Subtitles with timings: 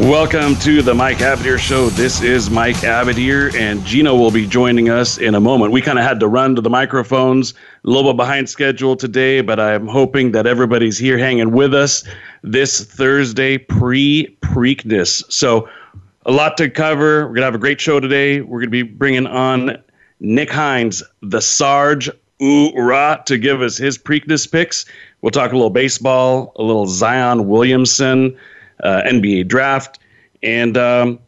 [0.00, 1.90] Welcome to the Mike Abadir Show.
[1.90, 5.72] This is Mike Abadir, and Gino will be joining us in a moment.
[5.72, 9.42] We kind of had to run to the microphones a little bit behind schedule today,
[9.42, 12.02] but I'm hoping that everybody's here hanging with us
[12.42, 15.30] this Thursday pre Preakness.
[15.30, 15.68] So,
[16.24, 17.26] a lot to cover.
[17.26, 18.40] We're going to have a great show today.
[18.40, 19.76] We're going to be bringing on
[20.18, 22.08] Nick Hines, the Sarge
[22.40, 24.86] Oorah, to give us his Preakness picks.
[25.20, 28.34] We'll talk a little baseball, a little Zion Williamson
[28.82, 29.98] uh, NBA draft,
[30.42, 31.18] and um,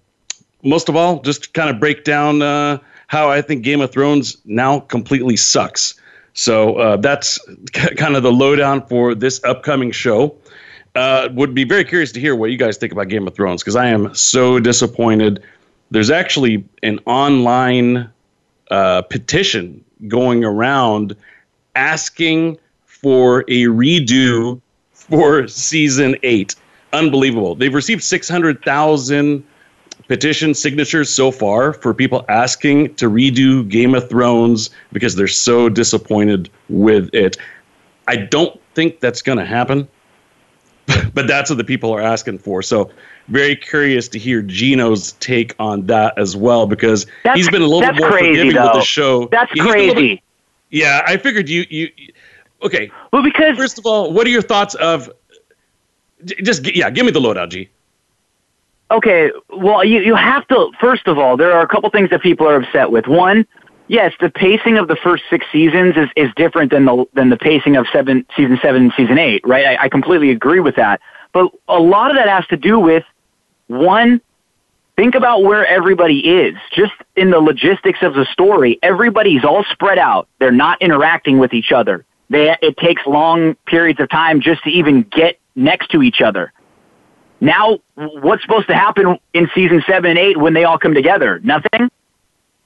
[0.63, 4.37] most of all, just kind of break down uh, how I think Game of Thrones
[4.45, 5.95] now completely sucks.
[6.35, 7.39] So uh, that's
[7.73, 10.37] kind of the lowdown for this upcoming show.
[10.95, 13.63] Uh, would be very curious to hear what you guys think about Game of Thrones
[13.63, 15.43] because I am so disappointed.
[15.91, 18.11] There's actually an online
[18.71, 21.17] uh, petition going around
[21.75, 24.61] asking for a redo
[24.93, 26.55] for season eight
[26.93, 27.55] unbelievable.
[27.55, 29.45] They've received 600,000
[30.09, 35.69] petition signatures so far for people asking to redo Game of Thrones because they're so
[35.69, 37.37] disappointed with it.
[38.09, 39.89] I don't think that's going to happen,
[41.15, 42.63] but that's what the people are asking for.
[42.63, 42.91] So,
[43.29, 47.67] very curious to hear Gino's take on that as well because that's, he's been a
[47.67, 48.65] little bit more crazy, forgiving though.
[48.65, 49.27] with the show.
[49.29, 50.15] That's Yeah, he's been a little crazy.
[50.17, 50.23] bit-
[50.71, 51.89] yeah, I figured you you.
[52.63, 55.11] Okay, Well, because first of all, what are your thoughts of?
[56.43, 57.69] Just yeah, give me the lowdown, G.
[58.91, 60.71] okay, well, you you have to.
[60.81, 63.07] First of all, there are a couple things that people are upset with.
[63.07, 63.47] One,
[63.89, 67.37] yes, the pacing of the first six seasons is, is different than the than the
[67.37, 69.43] pacing of seven season seven and season eight.
[69.47, 69.67] Right?
[69.67, 71.01] I, I completely agree with that.
[71.33, 73.05] But a lot of that has to do with
[73.69, 74.21] one.
[74.95, 76.55] Think about where everybody is.
[76.71, 80.29] Just in the logistics of the story, everybody's all spread out.
[80.39, 82.05] They're not interacting with each other.
[82.29, 86.53] They, it takes long periods of time just to even get next to each other.
[87.41, 91.41] Now, what's supposed to happen in season seven and eight when they all come together?
[91.43, 91.91] Nothing.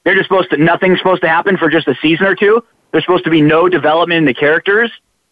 [0.03, 0.57] They're just supposed to.
[0.57, 2.63] Nothing's supposed to happen for just a season or two.
[2.91, 4.91] There's supposed to be no development in the characters.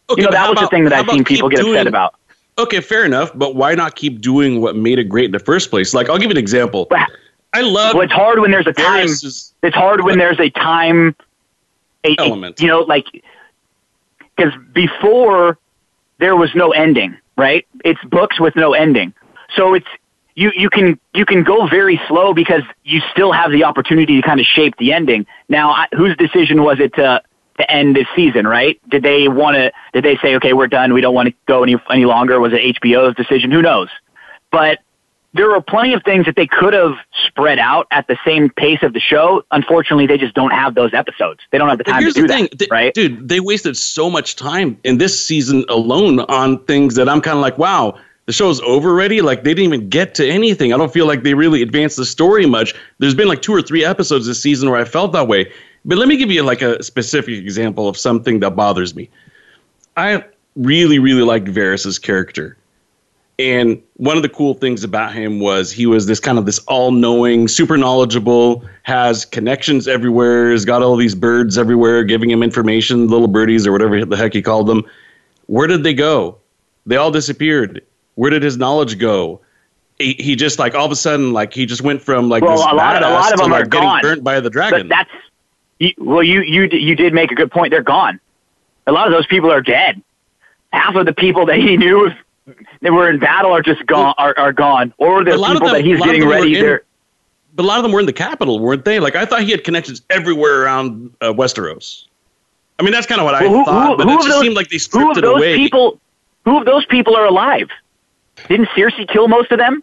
[0.09, 2.15] Okay, you know that was the thing that I've seen people get upset about.
[2.57, 5.69] Okay, fair enough, but why not keep doing what made it great in the first
[5.69, 5.93] place?
[5.93, 6.87] Like, I'll give you an example.
[6.89, 7.09] But
[7.53, 9.07] I love well, it's hard when there's a time.
[9.07, 11.15] Varys' It's hard when there's a time
[12.03, 12.59] a, a- Element.
[12.59, 13.05] you know, like
[14.35, 15.57] because before
[16.19, 17.65] there was no ending, right?
[17.83, 19.13] It's books with no ending,
[19.55, 19.87] so it's
[20.35, 24.27] you you can you can go very slow because you still have the opportunity to
[24.27, 25.25] kind of shape the ending.
[25.49, 27.21] Now, I, whose decision was it to
[27.57, 28.45] to end this season?
[28.45, 28.79] Right?
[28.89, 29.71] Did they want to?
[29.93, 32.39] Did they say, okay, we're done, we don't want to go any any longer?
[32.39, 33.51] Was it HBO's decision?
[33.51, 33.89] Who knows?
[34.51, 34.79] But
[35.35, 36.95] there are plenty of things that they could have
[37.27, 39.43] spread out at the same pace of the show.
[39.51, 41.41] Unfortunately, they just don't have those episodes.
[41.51, 42.93] They don't have the time here's to do the thing, that, th- right?
[42.93, 43.27] dude.
[43.27, 47.41] They wasted so much time in this season alone on things that I'm kind of
[47.41, 49.21] like, wow, the show's over already.
[49.21, 50.73] Like they didn't even get to anything.
[50.73, 52.73] I don't feel like they really advanced the story much.
[52.99, 55.51] There's been like two or three episodes this season where I felt that way.
[55.83, 59.09] But let me give you like a specific example of something that bothers me.
[59.97, 60.23] I
[60.55, 62.57] really, really liked Varys' character.
[63.37, 66.59] And one of the cool things about him was he was this kind of this
[66.67, 73.07] all-knowing, super knowledgeable, has connections everywhere, has got all these birds everywhere giving him information,
[73.07, 74.85] little birdies or whatever the heck he called them.
[75.47, 76.37] Where did they go?
[76.85, 77.81] They all disappeared.
[78.15, 79.41] Where did his knowledge go?
[79.99, 82.55] He, he just like all of a sudden like he just went from like Well,
[82.55, 84.01] this a lot of- a lot of to, them are getting gone.
[84.01, 84.87] burnt by the dragon.
[84.87, 84.95] But
[85.79, 87.71] that's well, you you you did make a good point.
[87.71, 88.19] They're gone.
[88.87, 90.01] A lot of those people are dead.
[90.71, 92.11] Half of the people that he knew
[92.81, 94.13] that were in battle are just gone.
[94.17, 96.55] Are, are gone, or the of people them- that he's of getting ready.
[96.55, 96.83] They're
[97.55, 98.99] but a lot of them were in the capital, weren't they?
[98.99, 102.05] Like I thought he had connections everywhere around uh, Westeros.
[102.77, 104.41] I mean, that's kind of what I who- thought, who- but who it just those-
[104.41, 105.55] seemed like they who stripped of it those away.
[105.55, 105.99] people?
[106.43, 107.69] Who of those people are alive?
[108.49, 109.81] Didn't Cersei kill most of them?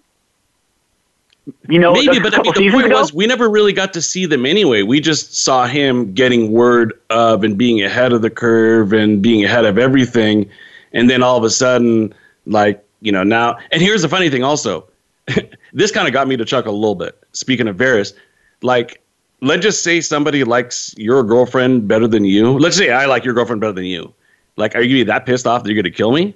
[1.69, 3.01] You know, Maybe, but I mean, the point ago?
[3.01, 4.83] was we never really got to see them anyway.
[4.83, 9.45] We just saw him getting word of and being ahead of the curve and being
[9.45, 10.49] ahead of everything,
[10.93, 12.15] and then all of a sudden,
[12.47, 13.59] like you know, now.
[13.71, 14.89] And here's the funny thing, also,
[15.73, 17.21] this kind of got me to chuckle a little bit.
[17.33, 18.15] Speaking of Varys,
[18.63, 19.03] like
[19.41, 22.59] let's just say somebody likes your girlfriend better than you.
[22.59, 24.15] Let's say I like your girlfriend better than you.
[24.57, 26.35] Like, are you gonna be that pissed off that you're gonna kill me?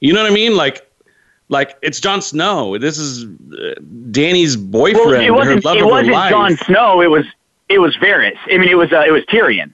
[0.00, 0.56] You know what I mean?
[0.56, 0.88] Like,
[1.48, 2.78] Like it's Jon Snow.
[2.78, 3.74] This is uh,
[4.10, 5.10] Dany's boyfriend.
[5.10, 7.00] Well, it wasn't, it wasn't Jon Snow.
[7.00, 7.24] It was
[7.68, 8.36] it was Varys.
[8.46, 9.72] I mean, it was uh, it was Tyrion.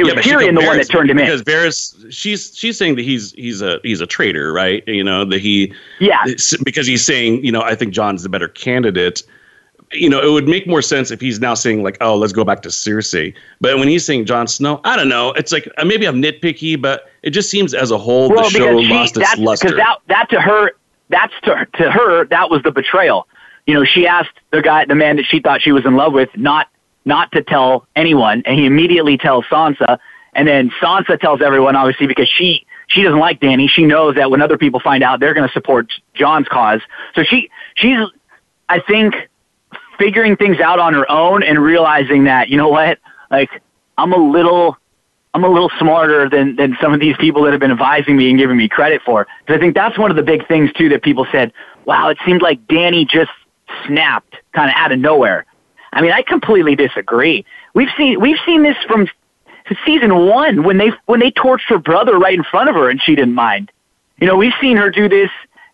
[0.00, 1.44] It was yeah, Tyrion the one that turned him because in.
[1.44, 4.82] Because Varys, she's she's saying that he's he's a he's a traitor, right?
[4.86, 6.24] You know that he yeah
[6.64, 9.22] because he's saying you know I think Jon's the better candidate.
[9.92, 12.44] You know, it would make more sense if he's now saying like, "Oh, let's go
[12.44, 15.32] back to Cersei." But when he's saying Jon Snow, I don't know.
[15.32, 18.50] It's like uh, maybe I'm nitpicky, but it just seems as a whole well, the
[18.50, 19.68] show she, lost its luster.
[19.68, 20.70] Because that that to her,
[21.08, 23.26] that's to to her that was the betrayal.
[23.66, 26.12] You know, she asked the guy, the man that she thought she was in love
[26.12, 26.68] with, not
[27.10, 29.98] not to tell anyone, and he immediately tells Sansa,
[30.32, 33.68] and then Sansa tells everyone, obviously, because she she doesn't like Dany.
[33.68, 36.80] She knows that when other people find out, they're going to support Jon's cause.
[37.16, 37.98] So she she's,
[38.68, 39.14] I think,
[39.98, 42.98] figuring things out on her own and realizing that you know what,
[43.30, 43.50] like
[43.98, 44.76] I'm a little.
[45.32, 48.30] I'm a little smarter than, than some of these people that have been advising me
[48.30, 49.28] and giving me credit for.
[49.46, 51.52] Because I think that's one of the big things too that people said,
[51.84, 53.30] wow, it seemed like Dany just
[53.86, 55.46] snapped kind of out of nowhere.
[55.92, 57.44] I mean, I completely disagree.
[57.74, 59.08] We've seen we've seen this from
[59.84, 63.00] season one when they when they torched her brother right in front of her and
[63.00, 63.70] she didn't mind.
[64.18, 65.30] You know, we've seen her do this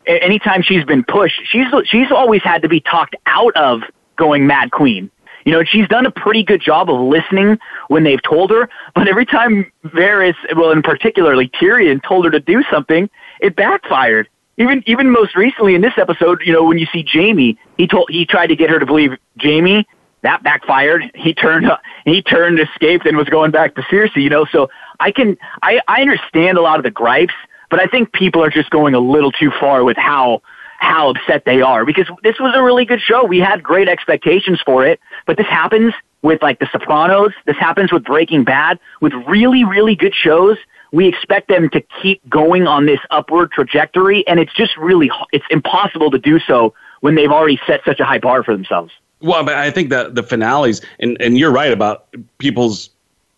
[0.07, 1.41] anytime she's been pushed.
[1.51, 3.83] She's she's always had to be talked out of
[4.17, 5.11] going Mad Queen.
[5.45, 9.07] You know, she's done a pretty good job of listening when they've told her, but
[9.07, 13.09] every time Varys, well, and particularly Tyrion, told her to do something,
[13.41, 14.29] it backfired.
[14.59, 18.09] Even even most recently in this episode, you know, when you see Jaime, he told
[18.11, 19.87] he tried to get her to believe Jaime
[20.26, 21.11] that backfired.
[21.14, 21.67] He turned
[22.05, 24.23] he turned, escaped, and was going back to Cersei.
[24.23, 24.69] You know, so
[25.00, 27.34] I can I I understand a lot of the gripes,
[27.70, 30.43] but I think people are just going a little too far with how
[30.78, 33.25] how upset they are because this was a really good show.
[33.25, 37.32] We had great expectations for it, but this happens with like The Sopranos.
[37.46, 38.78] This happens with Breaking Bad.
[39.00, 40.58] With really really good shows,
[40.93, 45.46] we expect them to keep going on this upward trajectory, and it's just really it's
[45.50, 48.93] impossible to do so when they've already set such a high bar for themselves.
[49.21, 52.07] Well, but I think that the finales, and, and you're right about
[52.39, 52.91] people's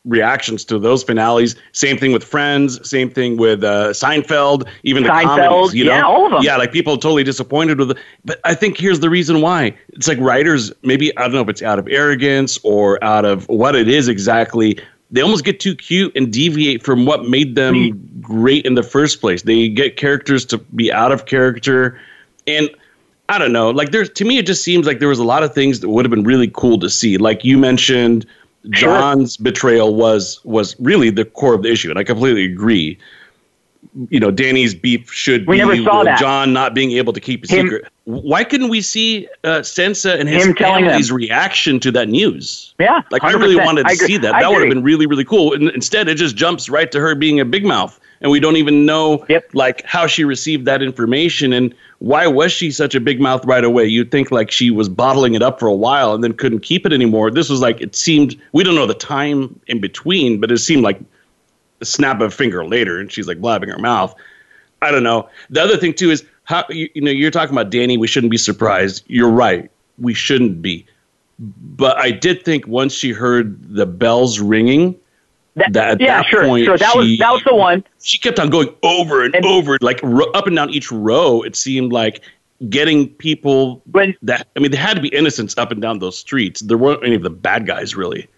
[0.05, 1.55] reactions to those finales.
[1.73, 2.89] Same thing with Friends.
[2.89, 4.69] Same thing with uh, Seinfeld.
[4.83, 5.75] Even the Seinfeld, comedies.
[5.75, 6.43] You know, yeah, all of them.
[6.43, 7.99] Yeah, like people totally disappointed with it.
[8.25, 9.77] But I think here's the reason why.
[9.91, 10.73] It's like writers.
[10.83, 14.09] Maybe I don't know if it's out of arrogance or out of what it is
[14.09, 14.81] exactly.
[15.11, 18.21] They almost get too cute and deviate from what made them mm.
[18.21, 19.43] great in the first place.
[19.43, 21.99] They get characters to be out of character,
[22.47, 22.69] and
[23.29, 23.71] I don't know.
[23.71, 25.89] Like there's to me, it just seems like there was a lot of things that
[25.89, 27.19] would have been really cool to see.
[27.19, 28.27] Like you mentioned,
[28.71, 29.45] Jon's sure.
[29.45, 32.99] betrayal was was really the core of the issue, and I completely agree.
[34.09, 36.19] You know, Dany's beef should we be never saw that.
[36.19, 37.93] Jon not being able to keep a him, secret.
[38.05, 42.75] Why couldn't we see uh, Sansa and his him family's reaction to that news?
[42.79, 43.29] Yeah, like 100%.
[43.29, 44.33] I really wanted to see that.
[44.33, 45.53] that would have been really really cool.
[45.53, 48.57] And instead, it just jumps right to her being a big mouth and we don't
[48.57, 49.49] even know yep.
[49.55, 53.65] like how she received that information and why was she such a big mouth right
[53.65, 53.85] away?
[53.85, 56.87] You'd think like she was bottling it up for a while and then couldn't keep
[56.87, 57.31] it anymore.
[57.31, 60.83] This was like it seemed we don't know the time in between but it seemed
[60.83, 61.00] like
[61.81, 64.15] a snap of a finger later and she's like blabbing her mouth.
[64.81, 65.29] I don't know.
[65.50, 67.99] The other thing too is how you, you know you're talking about Dany.
[67.99, 69.05] we shouldn't be surprised.
[69.09, 69.71] You're right.
[69.99, 70.87] We shouldn't be.
[71.41, 74.97] But i did think once she heard the bells ringing
[75.59, 76.79] that, that yeah, sure, point, sure.
[76.79, 77.85] That she, was that was the one.
[78.03, 81.43] She kept on going over and, and over, like ro- up and down each row.
[81.43, 82.23] It seemed like
[82.69, 86.19] getting people when, that I mean, there had to be innocents up and down those
[86.19, 86.61] streets.
[86.61, 88.29] There weren't any of the bad guys really.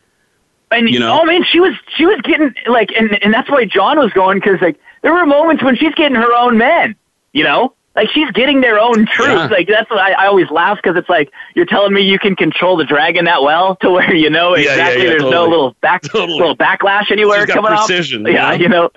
[0.71, 3.65] And you know, oh man, she was she was getting like, and and that's why
[3.65, 6.95] Jon was going because like there were moments when she's getting her own men.
[7.33, 9.28] You know, like she's getting their own truth.
[9.28, 9.47] Yeah.
[9.47, 12.37] Like that's what I, I always laugh because it's like you're telling me you can
[12.37, 15.30] control the dragon that well to where you know exactly yeah, yeah, there's totally.
[15.30, 16.38] no little back totally.
[16.38, 18.32] little backlash anywhere coming precision, up.
[18.32, 18.90] Yeah, you know.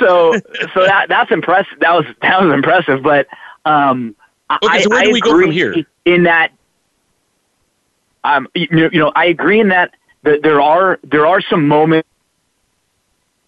[0.00, 0.34] So
[0.74, 1.78] so that that's impressive.
[1.80, 3.02] That was that was impressive.
[3.02, 3.26] But
[3.64, 4.16] um,
[4.50, 5.74] okay, I, so where do I we go from here?
[6.04, 6.50] In that,
[8.24, 12.08] um, you, you know, I agree in that there are there are some moments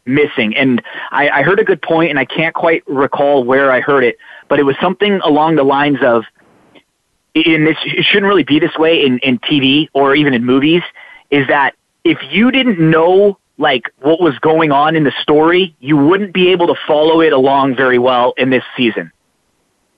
[0.04, 0.56] missing.
[0.56, 4.04] And I, I heard a good point, and I can't quite recall where I heard
[4.04, 4.16] it,
[4.52, 6.24] but it was something along the lines of,
[7.34, 10.82] in this, it shouldn't really be this way in, in TV or even in movies,
[11.30, 15.96] is that if you didn't know like what was going on in the story, you
[15.96, 19.10] wouldn't be able to follow it along very well in this season.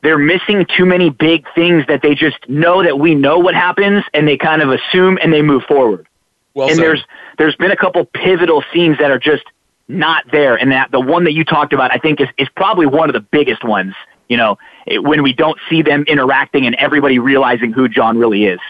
[0.05, 4.05] They're missing too many big things that they just know that we know what happens
[4.15, 6.07] and they kind of assume and they move forward.
[6.55, 6.85] Well and said.
[6.85, 7.05] there's
[7.39, 9.43] there's been a couple pivotal scenes that are just
[9.89, 10.55] not there.
[10.55, 13.15] And that the one that you talked about, I think, is, is probably one of
[13.15, 13.95] the biggest ones,
[14.29, 18.47] you know, it, when we don't see them interacting and everybody realizing who Jon really
[18.47, 18.61] is.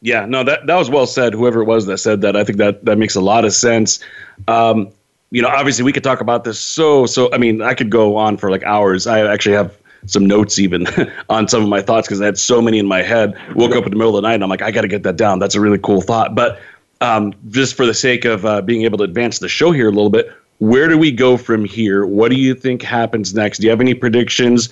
[0.00, 1.34] Yeah, no, that, that was well said.
[1.34, 3.98] Whoever it was that said that, I think that, that makes a lot of sense.
[4.46, 4.90] Um,
[5.30, 8.16] you know, obviously we could talk about this so, so, I mean, I could go
[8.16, 9.06] on for like hours.
[9.06, 10.86] I actually have some notes even
[11.28, 13.36] on some of my thoughts because I had so many in my head.
[13.54, 15.02] Woke up in the middle of the night and I'm like, I got to get
[15.02, 15.40] that down.
[15.40, 16.34] That's a really cool thought.
[16.34, 16.60] But
[17.00, 19.92] um, just for the sake of uh, being able to advance the show here a
[19.92, 22.04] little bit, where do we go from here?
[22.04, 23.58] What do you think happens next?
[23.58, 24.68] Do you have any predictions?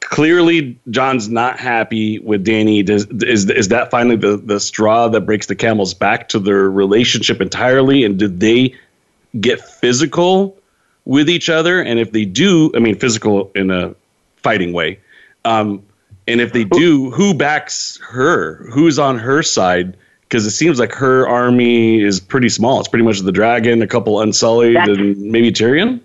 [0.00, 2.84] Clearly, Jon's not happy with Dany.
[2.84, 6.68] Does, is is that finally the the straw that breaks the camel's back to their
[6.68, 8.04] relationship entirely?
[8.04, 8.74] And did they
[9.40, 10.56] get physical
[11.04, 11.80] with each other?
[11.80, 13.94] And if they do, I mean, physical in a
[14.36, 14.98] fighting way.
[15.44, 15.84] Um,
[16.26, 18.64] and if they do, who backs her?
[18.72, 19.96] Who's on her side?
[20.32, 22.80] Because it seems like her army is pretty small.
[22.80, 26.00] It's pretty much the dragon, a couple unsullied, that's, and maybe Tyrion.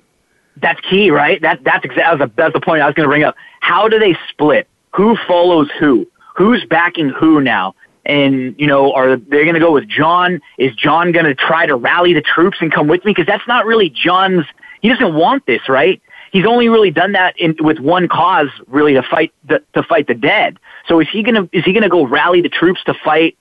[0.57, 1.41] That's key, right?
[1.41, 3.38] That that's exactly that's, that's the point I was going to bring up.
[3.62, 4.67] How do they split?
[4.96, 6.05] Who follows who?
[6.36, 7.74] Who's backing who now?
[8.05, 10.41] And you know, are they going to go with Jon?
[10.57, 13.12] Is Jon going to try to rally the troops and come with me?
[13.12, 14.43] Because that's not really Jon's.
[14.81, 16.01] He doesn't want this, right?
[16.34, 20.07] he's only really done that in, with one cause, really to fight the, to fight
[20.07, 20.60] the dead.
[20.89, 23.38] So is he gonna is he gonna go rally the troops to fight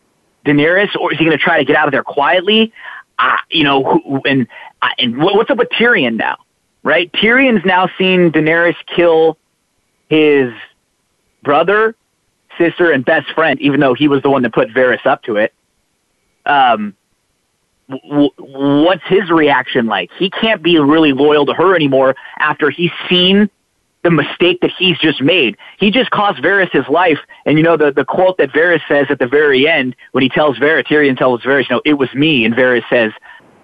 [0.47, 2.73] Daenerys, or is he gonna try to get out of there quietly?
[3.19, 4.47] Uh, you know, who, and
[4.99, 6.37] and what's up with Tyrion now?
[6.83, 9.37] Right, Tyrion's now seen Daenerys kill
[10.09, 10.53] his
[11.43, 11.97] brother,
[12.59, 15.37] sister, and best friend, even though he was the one that put Varys up to
[15.37, 15.53] it.
[16.45, 16.95] Um,
[17.89, 20.11] what's his reaction like?
[20.19, 23.51] He can't be really loyal to her anymore after he's seen
[24.03, 25.57] the mistake that he's just made.
[25.79, 27.19] He just cost Varys his life.
[27.45, 30.29] And you know, the, the quote that Varys says at the very end when he
[30.29, 32.45] tells Varys, Tyrion tells Varys, you know, it was me.
[32.45, 33.13] And Varys says,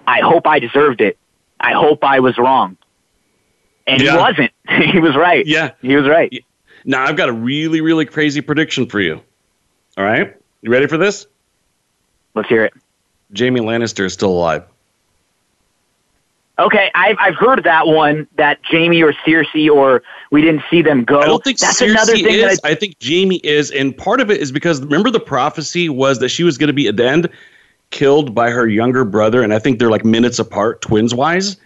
[0.07, 1.17] I hope I deserved it.
[1.59, 2.77] I hope I was wrong.
[3.87, 4.11] And yeah.
[4.11, 4.51] he wasn't.
[4.91, 5.45] he was right.
[5.45, 5.71] Yeah.
[5.81, 6.33] He was right.
[6.85, 9.21] Now I've got a really, really crazy prediction for you.
[9.97, 10.35] All right.
[10.61, 11.27] You ready for this?
[12.35, 12.73] Let's hear it.
[13.37, 14.63] Jaime Lannister is still alive.
[16.59, 21.03] Okay, I've I've heard that one that Jaime or Cersei or we didn't see them
[21.03, 21.19] go.
[21.19, 22.59] I don't think That's Cersei another thing is.
[22.63, 26.19] I, I, think Jaime is, and part of it is because remember the prophecy was
[26.19, 27.29] that she was going to be at the end
[27.89, 31.57] killed by her younger brother, and I think they're like minutes apart, twins wise.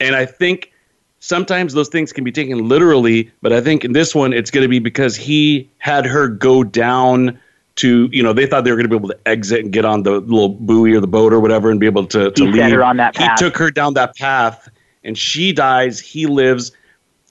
[0.00, 0.72] And I think
[1.20, 4.62] sometimes those things can be taken literally, but I think in this one it's going
[4.62, 7.38] to be because he had her go down
[7.76, 9.84] to you know they thought they were going to be able to exit and get
[9.84, 12.52] on the little buoy or the boat or whatever and be able to, to he
[12.52, 12.70] leave.
[12.72, 13.38] her on that path.
[13.38, 14.68] He took her down that path,
[15.02, 15.98] and she dies.
[15.98, 16.72] He lives,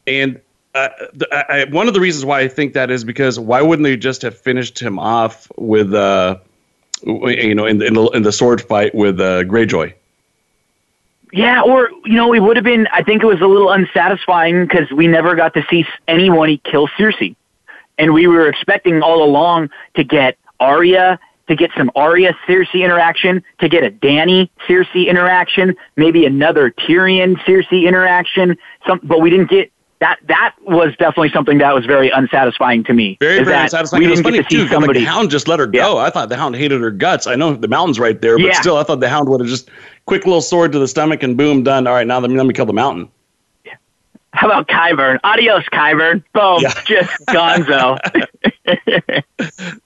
[0.06, 0.40] and
[0.76, 0.90] uh,
[1.32, 3.96] I, I, one of the reasons why I think that is because why wouldn't they
[3.96, 6.38] just have finished him off with uh,
[7.04, 9.94] you know in the, in the, in the sword fight with uh, Greyjoy?
[11.32, 12.88] Yeah, or you know, it would have been.
[12.92, 16.88] I think it was a little unsatisfying because we never got to see anyone kill
[16.90, 17.36] Cersei.
[17.98, 23.44] And we were expecting all along to get Arya, to get some Arya Cersei interaction,
[23.60, 28.58] to get a Dany Cersei interaction, maybe another Tyrion Cersei interaction.
[28.88, 30.20] Some, but we didn't get that.
[30.28, 33.18] That was definitely something that was very unsatisfying to me.
[33.20, 34.02] Very, very unsatisfying.
[34.02, 35.00] We didn't get to see too, somebody.
[35.00, 35.98] Like the Hound just let her go.
[35.98, 36.06] Yeah.
[36.06, 37.28] I thought the Hound hated her guts.
[37.28, 38.60] I know the mountain's right there, but yeah.
[38.62, 39.70] still, I thought the Hound would have just
[40.06, 41.88] quick little sword to the stomach and boom, done.
[41.88, 43.10] All right, now let me, let me kill the mountain.
[44.34, 45.20] How about Qyburn?
[45.24, 46.24] Adios, Qyburn.
[46.34, 46.74] Boom, yeah.
[46.86, 48.00] just Gonzo.
[48.66, 49.24] that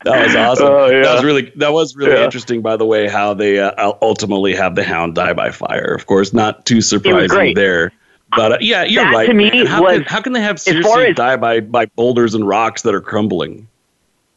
[0.06, 0.68] was awesome.
[0.68, 1.02] Oh, yeah.
[1.02, 2.24] That was really that was really yeah.
[2.24, 2.62] interesting.
[2.62, 5.94] By the way, how they uh, ultimately have the Hound die by fire.
[5.94, 7.92] Of course, not too surprising there.
[8.36, 9.26] But uh, yeah, you're that right.
[9.28, 12.34] To me, how, was, can, how can they have Cersei as, die by by boulders
[12.34, 13.68] and rocks that are crumbling?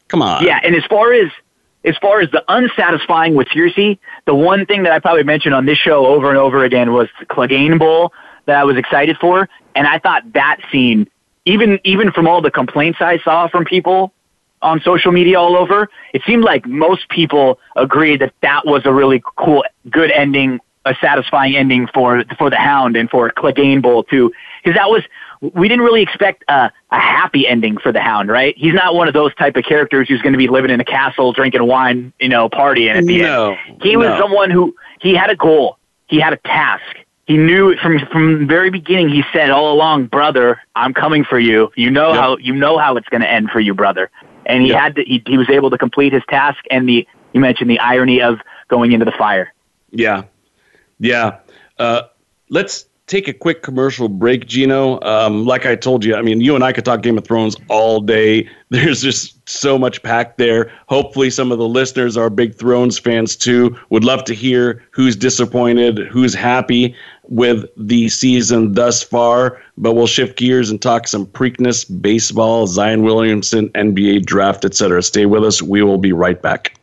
[0.08, 0.44] Come on.
[0.44, 1.30] Yeah, and as far as
[1.84, 5.66] as far as the unsatisfying with Cersei, the one thing that I probably mentioned on
[5.66, 8.12] this show over and over again was the Clegane Bowl
[8.46, 9.48] that I was excited for.
[9.74, 11.08] And I thought that scene,
[11.44, 14.12] even even from all the complaints I saw from people
[14.62, 18.92] on social media all over, it seemed like most people agreed that that was a
[18.92, 24.04] really cool, good ending, a satisfying ending for for the Hound and for Clegane Bowl
[24.04, 25.02] too, because that was
[25.40, 28.54] we didn't really expect a, a happy ending for the Hound, right?
[28.58, 30.84] He's not one of those type of characters who's going to be living in a
[30.84, 33.82] castle, drinking wine, you know, partying at the no, end.
[33.82, 34.00] He no.
[34.00, 36.84] was someone who he had a goal, he had a task,
[37.30, 39.08] he knew from from the very beginning.
[39.08, 41.70] He said all along, "Brother, I'm coming for you.
[41.76, 42.16] You know yep.
[42.16, 44.10] how you know how it's going to end for you, brother."
[44.46, 44.80] And he yep.
[44.80, 45.04] had to.
[45.04, 46.58] He, he was able to complete his task.
[46.72, 49.54] And the you mentioned the irony of going into the fire.
[49.92, 50.24] Yeah,
[50.98, 51.38] yeah.
[51.78, 52.02] Uh,
[52.48, 55.00] let's take a quick commercial break, Gino.
[55.02, 57.56] Um, like I told you, I mean, you and I could talk Game of Thrones
[57.68, 58.48] all day.
[58.70, 60.72] There's just so much packed there.
[60.88, 63.76] Hopefully, some of the listeners are big Thrones fans too.
[63.90, 66.94] Would love to hear who's disappointed, who's happy
[67.30, 69.62] with the season thus far.
[69.78, 75.02] But we'll shift gears and talk some Preakness, baseball, Zion Williamson, NBA draft, etc.
[75.02, 75.62] Stay with us.
[75.62, 76.76] We will be right back.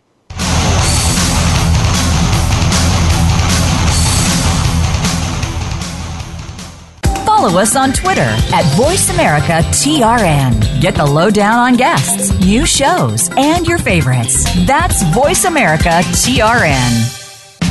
[7.37, 10.81] follow us on Twitter at VoiceAmericaTRN.
[10.81, 14.43] Get the lowdown on guests, new shows, and your favorites.
[14.65, 17.16] That's VoiceAmericaTRN.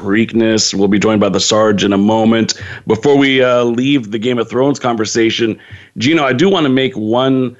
[0.00, 0.72] Preakness.
[0.72, 2.54] We'll be joined by the Sarge in a moment.
[2.86, 5.60] Before we uh, leave the Game of Thrones conversation,
[5.98, 7.54] Gino, I do want to make one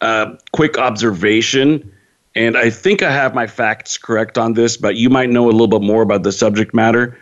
[0.00, 1.92] uh, quick observation.
[2.34, 5.52] And I think I have my facts correct on this, but you might know a
[5.52, 7.18] little bit more about the subject matter.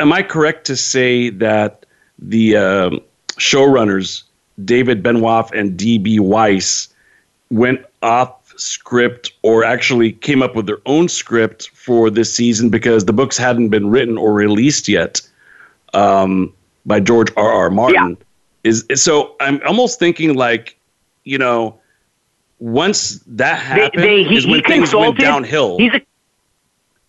[0.00, 1.84] Am I correct to say that
[2.18, 2.90] the uh,
[3.38, 4.22] showrunners,
[4.64, 6.20] David Benioff and D.B.
[6.20, 6.88] Weiss,
[7.50, 13.04] went off script or actually came up with their own script for this season because
[13.04, 15.20] the books hadn't been written or released yet
[15.94, 16.52] um,
[16.86, 17.50] by George R.
[17.50, 17.70] R.
[17.70, 18.10] Martin.
[18.10, 18.24] Yeah.
[18.64, 20.76] Is so I'm almost thinking like,
[21.24, 21.78] you know,
[22.58, 25.78] once that happened, they, they, he, is when things went downhill.
[25.78, 26.02] He's a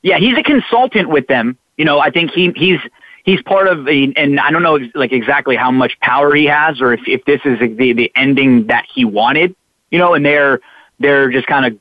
[0.04, 1.58] yeah, he's a consultant with them.
[1.78, 2.80] You know, I think he he's
[3.24, 6.82] he's part of the, and I don't know like exactly how much power he has
[6.82, 9.56] or if, if this is the, the ending that he wanted,
[9.92, 10.62] you know, and they're,
[11.00, 11.80] they're just kind of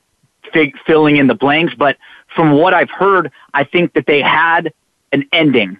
[0.53, 1.73] fig- filling in the blanks.
[1.75, 1.97] But
[2.35, 4.73] from what I've heard, I think that they had
[5.11, 5.77] an ending.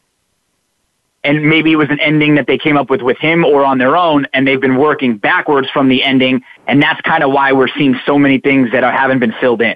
[1.23, 3.78] And maybe it was an ending that they came up with with him or on
[3.78, 6.41] their own, and they've been working backwards from the ending.
[6.65, 9.75] And that's kind of why we're seeing so many things that haven't been filled in.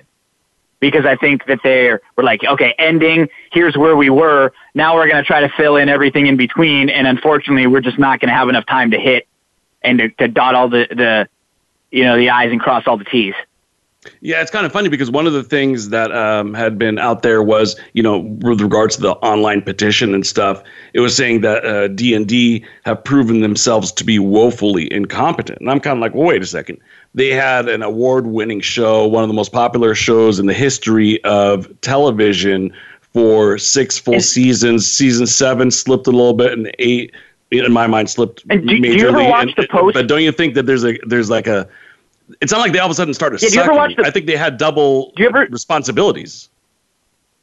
[0.79, 4.53] Because I think that they're, we're like, okay, ending, here's where we were.
[4.73, 6.89] Now we're going to try to fill in everything in between.
[6.89, 9.27] And unfortunately, we're just not going to have enough time to hit
[9.81, 11.27] and to, to dot all the, the,
[11.91, 13.33] you know, the I's and cross all the T's.
[14.21, 17.21] Yeah, it's kind of funny because one of the things that um, had been out
[17.21, 20.61] there was, you know, with regards to the online petition and stuff,
[20.93, 25.59] it was saying that uh, D and D have proven themselves to be woefully incompetent.
[25.59, 26.79] And I'm kind of like, well, wait a second.
[27.15, 31.69] They had an award-winning show, one of the most popular shows in the history of
[31.81, 32.73] television,
[33.13, 34.87] for six full seasons.
[34.87, 37.13] Season seven slipped a little bit, and eight,
[37.51, 38.81] in my mind, slipped and do, majorly.
[38.81, 39.93] Do you ever watch and, the post?
[39.93, 41.69] But don't you think that there's a there's like a
[42.41, 43.41] it's not like they all of a sudden started.
[43.41, 46.49] Yeah, do you ever watch the, I think they had double do you ever, responsibilities.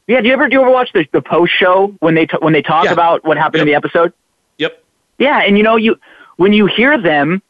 [0.07, 2.39] Yeah, do you ever do you ever watch the, the post show when they t-
[2.41, 2.93] when they talk yeah.
[2.93, 3.63] about what happened yep.
[3.63, 4.13] in the episode?
[4.59, 4.83] Yep.
[5.19, 5.99] Yeah, and you know you
[6.37, 7.43] when you hear them,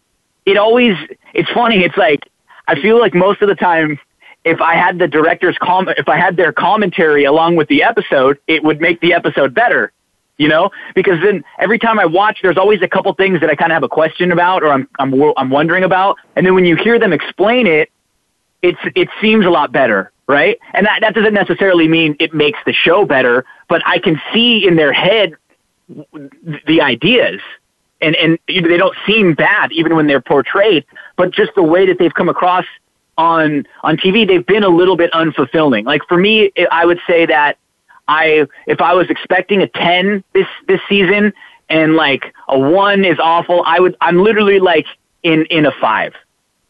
[0.47, 0.97] it always
[1.35, 1.85] it's funny.
[1.85, 2.29] It's like
[2.69, 3.99] I feel like most of the time,
[4.45, 8.39] if I had the director's com if I had their commentary along with the episode,
[8.47, 9.93] it would make the episode better
[10.41, 13.55] you know, because then every time I watch, there's always a couple things that I
[13.55, 16.17] kind of have a question about or I'm, I'm, I'm wondering about.
[16.35, 17.91] And then when you hear them explain it,
[18.63, 20.59] it's it seems a lot better, right?
[20.73, 24.67] And that that doesn't necessarily mean it makes the show better, but I can see
[24.67, 25.35] in their head
[26.67, 27.43] the ideas.
[28.01, 31.99] And and they don't seem bad even when they're portrayed, but just the way that
[31.99, 32.65] they've come across
[33.19, 35.85] on on TV, they've been a little bit unfulfilling.
[35.85, 37.59] Like for me, I would say that
[38.11, 41.33] I if I was expecting a 10 this this season
[41.69, 44.87] and like a 1 is awful, I would I'm literally like
[45.23, 46.13] in in a 5.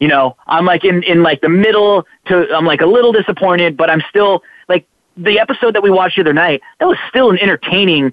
[0.00, 3.76] You know, I'm like in in like the middle to I'm like a little disappointed,
[3.76, 7.30] but I'm still like the episode that we watched the other night, that was still
[7.30, 8.12] an entertaining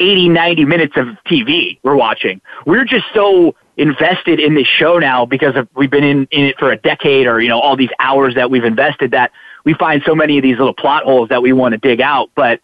[0.00, 2.40] 80 90 minutes of TV we're watching.
[2.66, 6.58] We're just so invested in this show now because of, we've been in, in it
[6.58, 9.30] for a decade or, you know, all these hours that we've invested that
[9.64, 12.30] we find so many of these little plot holes that we want to dig out.
[12.34, 12.60] But,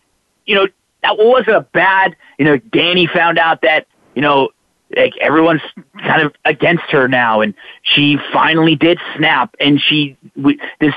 [0.47, 0.67] you know,
[1.03, 4.51] that wasn't a bad, you know, Dany found out that, you know,
[4.95, 5.63] like everyone's
[5.99, 10.95] kind of against her now and she finally did snap and she, we, this,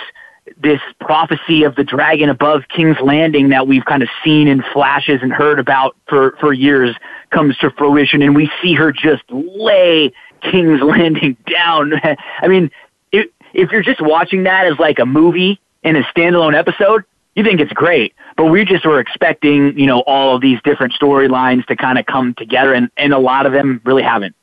[0.61, 5.19] this prophecy of the dragon above King's Landing that we've kind of seen in flashes
[5.21, 6.95] and heard about for, for years
[7.29, 10.11] comes to fruition and we see her just lay
[10.41, 11.93] King's Landing down.
[12.41, 12.71] I mean,
[13.11, 17.03] if, if you're just watching that as like a movie in a standalone episode,
[17.35, 18.13] you think it's great.
[18.37, 22.05] But we just were expecting, you know, all of these different storylines to kind of
[22.05, 24.35] come together and, and a lot of them really haven't.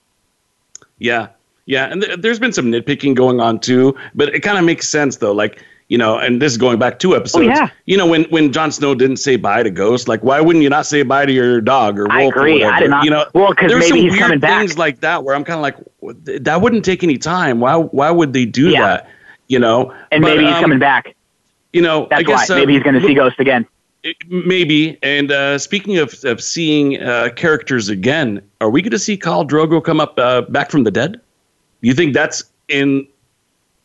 [0.98, 1.29] Yeah.
[1.66, 1.87] Yeah.
[1.87, 5.16] And th- there's been some nitpicking going on too, but it kind of makes sense
[5.16, 5.33] though.
[5.33, 7.46] Like, you know, and this is going back two episodes.
[7.48, 7.68] Oh, yeah.
[7.87, 10.68] You know, when when Jon Snow didn't say bye to Ghost, like why wouldn't you
[10.68, 12.62] not say bye to your dog or wolf I agree.
[12.62, 12.74] or whatever?
[12.74, 13.05] I did not.
[13.05, 14.61] You know, well, because maybe some he's weird coming back.
[14.61, 17.59] things like that where I'm kind of like, that wouldn't take any time.
[17.59, 18.83] Why why would they do Yeah.
[18.83, 19.09] that?
[19.48, 21.16] You know, and But, maybe he's um, coming back.
[21.72, 22.56] You know, That's I guess why.
[22.56, 23.66] uh, maybe he's going to see Ghost again.
[24.28, 24.98] Maybe.
[25.02, 29.46] And uh, speaking of, of seeing uh, characters again, are we going to see Khal
[29.48, 31.20] Drogo come up uh, back from the dead?
[31.83, 33.06] You think that's in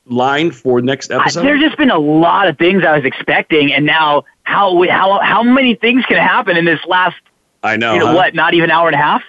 [0.05, 1.43] line for next episode?
[1.43, 5.43] there's just been a lot of things I was expecting, and now how how how
[5.43, 7.15] many things can happen in this last
[7.63, 7.93] I know.
[7.93, 8.15] you know huh?
[8.15, 9.23] what not even hour and a half?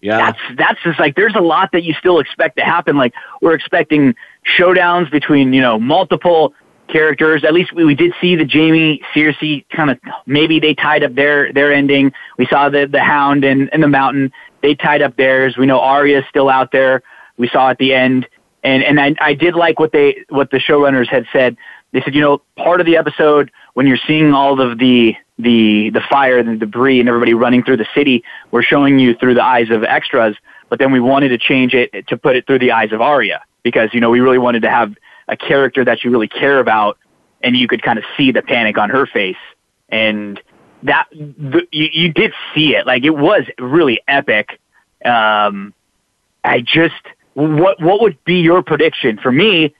[0.00, 0.16] Yeah.
[0.16, 2.96] That's that's just like there's a lot that you still expect to happen.
[2.96, 4.14] Like we're expecting
[4.58, 6.54] showdowns between you know multiple
[6.90, 7.44] characters.
[7.44, 11.14] At least we, we did see the Jaime Cersei kind of maybe they tied up
[11.14, 12.12] their their ending.
[12.38, 14.32] We saw the the Hound and, and the Mountain.
[14.62, 15.56] They tied up theirs.
[15.56, 17.02] We know Arya's still out there.
[17.36, 18.28] We saw at the end,
[18.62, 21.56] and and I I did like what they what the showrunners had said.
[21.92, 25.90] They said you know part of the episode when you're seeing all of the the
[25.90, 29.34] the fire and the debris and everybody running through the city, we're showing you through
[29.34, 30.36] the eyes of extras.
[30.68, 33.42] But then we wanted to change it to put it through the eyes of Arya
[33.62, 34.94] because you know we really wanted to have
[35.30, 36.98] a character that you really care about,
[37.42, 39.36] and you could kind of see the panic on her face,
[39.88, 40.40] and
[40.82, 42.86] that the, you, you did see it.
[42.86, 44.58] Like it was really epic.
[45.04, 45.72] Um,
[46.44, 46.94] I just
[47.34, 49.74] what what would be your prediction for me?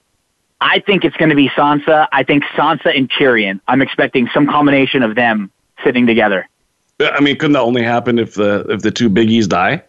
[0.61, 2.07] I think it's going to be Sansa.
[2.13, 3.61] I think Sansa and Tyrion.
[3.67, 5.51] I'm expecting some combination of them
[5.83, 6.49] sitting together.
[7.01, 9.83] I mean, couldn't that only happen if the if the two biggies die?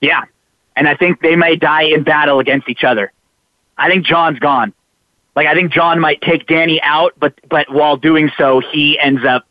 [0.00, 0.24] Yeah.
[0.76, 3.12] And I think they may die in battle against each other.
[3.78, 4.72] I think Jon's gone.
[5.36, 9.24] Like I think Jon might take Dany out, but but while doing so, he ends
[9.24, 9.44] up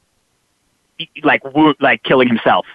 [1.23, 2.65] like wo- like killing himself.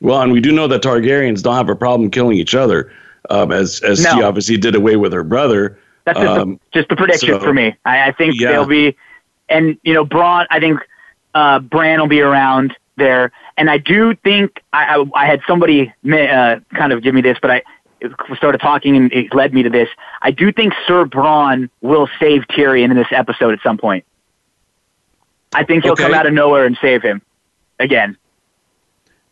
[0.00, 2.92] Well, and we do know that Targaryens don't have a problem killing each other,
[3.30, 5.78] um, as as she obviously did away with her brother.
[6.04, 7.76] That's just, Um, a, just a prediction so- for me.
[7.84, 8.52] I, I think Yeah.
[8.52, 8.96] they'll be,
[9.48, 10.46] and you know, Bronn.
[10.50, 10.80] I think
[11.34, 15.92] uh, Bran will be around there, and I do think I, I, I had somebody
[16.10, 17.62] uh, kind of give me this, but I
[18.36, 19.88] started talking and it led me to this.
[20.22, 24.04] I do think Sir Bronn will save Tyrion in this episode at some point.
[25.54, 26.04] I think he'll Okay.
[26.04, 27.22] come out of nowhere and save him
[27.78, 28.16] again.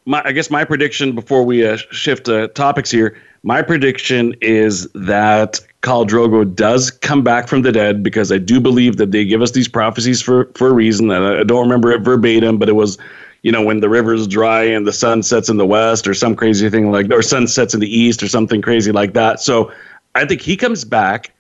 [0.07, 4.89] my, I guess my prediction before we uh, shift uh, topics here, my prediction is
[4.95, 9.25] that Khal Drogo does come back from the dead because I do believe that they
[9.25, 11.11] give us these prophecies for for a reason.
[11.11, 12.99] And I don't remember it verbatim, but it was,
[13.47, 16.35] you know, when the river's dry and the sun sets in the west, or some
[16.35, 19.39] crazy thing like, or sun sets in the east, or something crazy like that.
[19.39, 19.71] So
[20.17, 21.33] I think he comes back.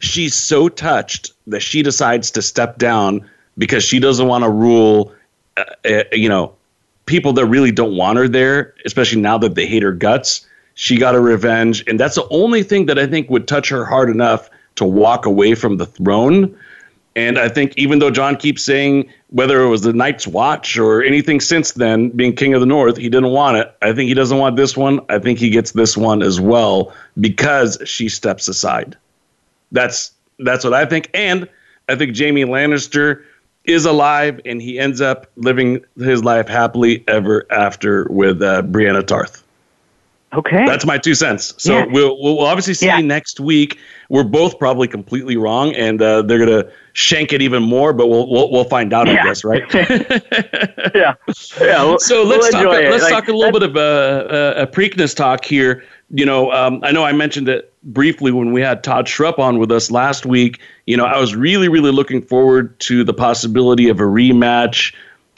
[0.00, 5.12] She's so touched that she decides to step down because she doesn't want to rule,
[5.56, 6.52] uh, uh, you know,
[7.06, 10.44] people that really don't want her there, especially now that they hate her guts.
[10.74, 13.84] She got her revenge, and that's the only thing that I think would touch her
[13.84, 16.58] hard enough to walk away from the throne.
[17.14, 21.02] And I think even though Jon keeps saying whether it was the Night's Watch or
[21.02, 23.74] anything since then, being King of the North, he didn't want it.
[23.82, 25.00] I think he doesn't want this one.
[25.08, 28.96] I think he gets this one as well because she steps aside.
[29.72, 31.10] That's that's what I think.
[31.12, 31.48] And
[31.88, 33.22] I think Jaime Lannister
[33.64, 39.04] is alive and he ends up living his life happily ever after with uh, Brienne
[39.04, 39.42] Tarth.
[40.34, 40.64] Okay.
[40.64, 41.52] That's my two cents.
[41.58, 41.84] So Yeah.
[41.90, 43.00] we'll we'll obviously see Yeah.
[43.00, 43.78] next week.
[44.08, 46.64] We're both probably completely wrong, and uh, they're gonna
[46.94, 47.92] shank it even more.
[47.92, 49.24] But we'll we'll, we'll find out, I Yeah.
[49.24, 49.62] guess, right?
[50.94, 51.14] yeah.
[51.60, 51.84] Yeah.
[51.84, 52.62] we'll- so let's talk.
[52.62, 52.90] enjoy it.
[52.90, 55.84] Let's Like, talk a little bit of uh, a, a Preakness talk here.
[56.10, 59.58] You know, um, I know I mentioned it briefly when we had Todd Schrupp on
[59.58, 60.60] with us last week.
[60.86, 64.94] You know, I was really, really looking forward to the possibility of a rematch.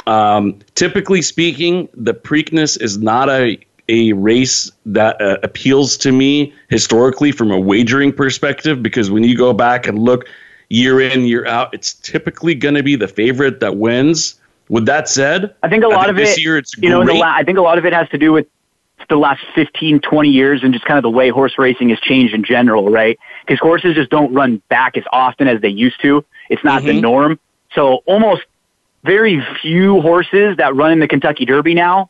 [0.06, 6.54] Um, typically speaking, the Preakness is not a a race that uh, appeals to me
[6.68, 10.26] historically from a wagering perspective because when you go back and look
[10.70, 14.40] year in year out, it's typically going to be the favorite that wins.
[14.70, 17.06] With that said, I think a lot of this it, year it's you know, the
[17.06, 17.20] great.
[17.20, 18.46] la- I think a lot of it has to do with
[19.10, 22.32] the last 15, 20 years and just kind of the way horse racing has changed
[22.32, 23.18] in general, right?
[23.46, 26.24] Because horses just don't run back as often as they used to.
[26.48, 27.02] It's not the Mhm.
[27.02, 27.40] norm.
[27.74, 28.42] So almost
[29.04, 32.08] very few horses that run in the Kentucky Derby now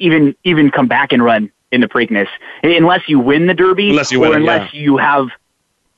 [0.00, 2.26] even even come back and run in the Preakness.
[2.64, 5.28] Unless you win the Derby Unless you win or unless you have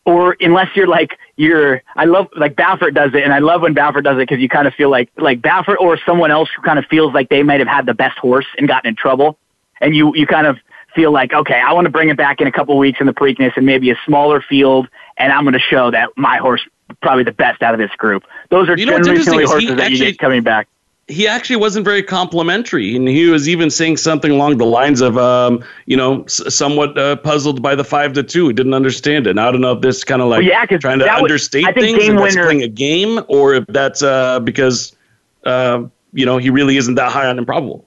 [0.04, 3.74] or unless you're like you're I love like Baffert does it and I love when
[3.74, 6.62] Baffert does it because you kind of feel like like Baffert or someone else who
[6.62, 9.38] kind of feels like they might have had the best horse and gotten in trouble.
[9.80, 10.58] And you you kind of
[10.94, 13.14] feel like okay I want to bring it back in a couple weeks in the
[13.14, 16.62] Preakness and maybe a smaller field and I'm going to show that my horse
[17.00, 18.24] probably the best out of this group.
[18.50, 20.68] Those are You know generally is he horses that you actually- get coming back
[21.12, 25.16] he actually wasn't very complimentary, and he was even saying something along the lines of,
[25.18, 28.48] um, you know, s- somewhat uh, puzzled by the five to two.
[28.48, 29.30] He didn't understand it.
[29.30, 31.66] And I don't know if this kind of like Well, yeah, trying to was- understate
[31.74, 34.96] things and winner- playing a game, or if that's uh, because,
[35.44, 37.84] uh, you know, he really isn't that high on improbable.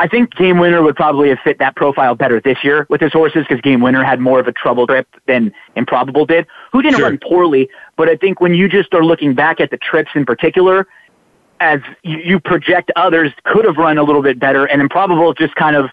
[0.00, 3.12] I think Game Winner would probably have fit that profile better this year with his
[3.12, 6.98] horses because Game Winner had more of a trouble trip than Improbable did, who didn't
[6.98, 7.06] Sure.
[7.06, 7.68] run poorly.
[7.96, 10.86] But I think when you just are looking back at the trips in particular,
[11.60, 15.76] as you, project others could have run a little bit better, and Improbable just kind
[15.76, 15.90] of,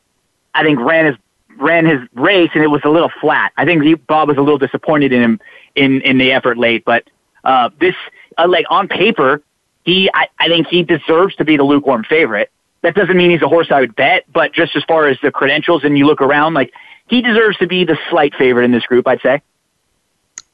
[0.53, 1.15] I think, ran his
[1.57, 3.53] ran his race and it was a little flat.
[3.55, 5.39] I think he, Bob was a little disappointed in him
[5.75, 7.09] in in the effort late, but
[7.43, 7.95] uh, this
[8.37, 9.41] uh, like on paper,
[9.83, 12.51] he I, I think he deserves to be the lukewarm favorite.
[12.81, 15.31] That doesn't mean he's a horse I would bet, but just as far as the
[15.31, 16.73] credentials and you look around, like
[17.07, 19.41] he deserves to be the slight favorite in this group, I'd say.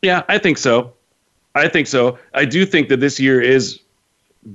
[0.02, 0.94] Yeah, I think so.
[1.54, 2.18] I think so.
[2.34, 3.80] I do think that this year is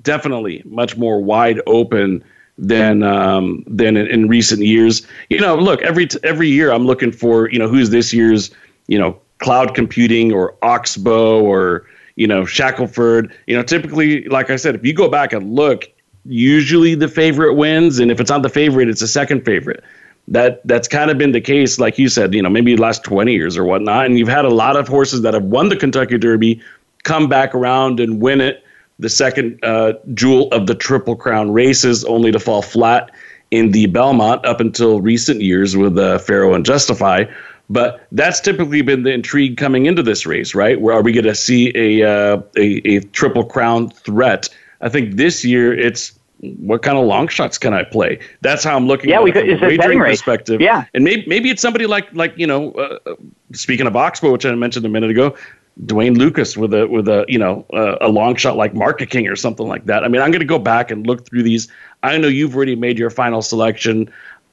[0.02, 2.24] definitely much more wide open
[2.58, 5.06] than um, than in, in recent years.
[5.30, 8.50] You know, look every t- every year I'm looking for you know who's this year's
[8.86, 13.32] you know cloud computing or Oxbow or you know Shackleford.
[13.46, 15.84] You know, typically, like I said, if you go back and look,
[16.24, 19.82] usually the favorite wins, and if it's not the favorite, it's a second favorite.
[20.28, 23.04] That that's kind of been the case, like you said, you know, maybe the last
[23.04, 24.06] twenty years or whatnot.
[24.06, 26.60] And you've had a lot of horses that have won the Kentucky Derby
[27.04, 28.64] come back around and win it,
[28.98, 33.10] the second uh, jewel of the Triple Crown races, only to fall flat
[33.50, 37.24] in the Belmont up until recent years with uh, Pharoah and Justify.
[37.68, 40.80] But that's typically been the intrigue coming into this race, right?
[40.80, 44.48] Where are we going to see a, uh, a a Triple Crown threat?
[44.80, 48.18] I think this year it's what kind of long shots can I play?
[48.42, 49.98] That's how I'm looking Yeah, at we it could- from a it's a betting wagering
[50.00, 50.18] race.
[50.22, 50.60] perspective.
[50.60, 50.84] Yeah.
[50.94, 53.14] and maybe maybe it's somebody like like you know, uh,
[53.52, 55.34] speaking of Oxbow, which I mentioned a minute ago,
[55.84, 55.94] D.
[55.94, 59.28] Wayne Lukas with a with a you know uh, a long shot like Market King
[59.28, 60.04] or something like that.
[60.04, 61.68] I mean, I'm going to go back and look through these.
[62.02, 64.10] I know you've already made your final selection.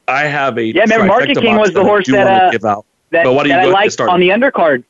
[0.08, 2.86] I have a Yeah, remember Market King was the horse that, uh, give out.
[3.12, 4.84] That, But what do you that I liked on the undercard.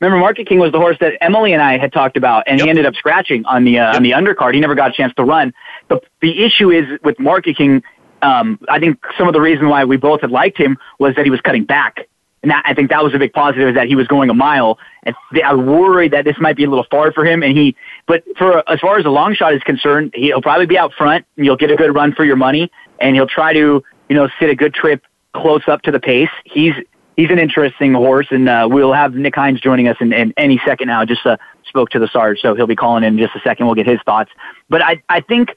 [0.00, 2.64] Remember, Market King was the horse that Emily and I had talked about, and Yep.
[2.64, 4.54] he ended up scratching on the uh, on the undercard.
[4.54, 5.54] He never got a chance to run.
[5.88, 7.82] The the issue is with Market King.
[8.20, 11.24] Um, I think some of the reason why we both had liked him was that
[11.24, 12.08] he was cutting back,
[12.42, 14.34] and that, I think that was a big positive is that he was going a
[14.34, 14.78] mile.
[15.04, 17.76] And th- I worried that this might be a little far for him, and he.
[18.06, 21.24] But for as far as the long shot is concerned, he'll probably be out front,
[21.36, 24.28] and you'll get a good run for your money, and he'll try to you know
[24.40, 26.30] sit a good trip close up to the pace.
[26.44, 26.74] He's
[27.16, 30.60] he's an interesting horse, and uh, we'll have Nick Hines joining us in, in any
[30.66, 31.04] second now.
[31.04, 33.66] Just uh, spoke to the Sarge, so he'll be calling in, in just a second.
[33.66, 34.30] We'll get his thoughts.
[34.68, 35.50] But I I think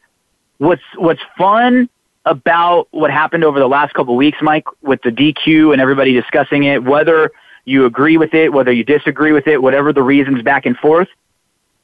[0.60, 1.90] what's what's fun
[2.26, 6.14] about what happened over the last couple of weeks, Mike, with the DQ and everybody
[6.14, 7.32] discussing it, whether
[7.66, 11.08] you agree with it, whether you disagree with it, whatever the reasons back and forth.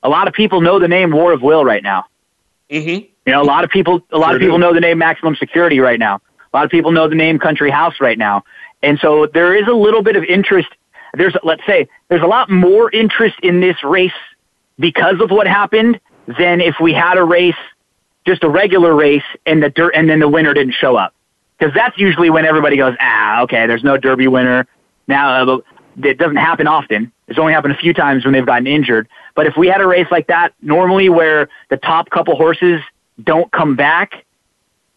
[0.04, 2.06] A lot of people know the name War of Will right now.
[2.70, 3.06] Mm-hmm.
[3.26, 4.62] You know, a lot of people, a lot Sure of people do.
[4.62, 6.22] know the name Maximum Security right now.
[6.54, 8.44] A lot of people know the name Country House right now.
[8.82, 10.70] And so there is a little bit of interest.
[11.14, 14.12] There's, let's say, there's a lot more interest in this race
[14.80, 16.00] because of what happened
[16.40, 17.54] than if we had a race,
[18.26, 21.14] just a regular race, and the dirt, and then the winner didn't show up.
[21.58, 24.68] Because that's usually when everybody goes, ah, okay, there's no Derby winner.
[25.08, 25.58] Now, uh,
[26.04, 27.12] it doesn't happen often.
[27.28, 29.08] It's only happened a few times when they've gotten injured.
[29.36, 32.82] But if we had a race like that, normally where the top couple horses
[33.24, 34.26] don't come back,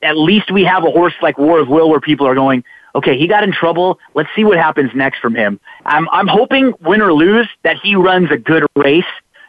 [0.03, 3.19] at least we have a horse like War of Will where people are going, okay,
[3.19, 3.99] he got in trouble.
[4.15, 5.61] Let's see what happens next from him.
[5.85, 9.05] I'm, I'm hoping, win or lose, that he runs a good race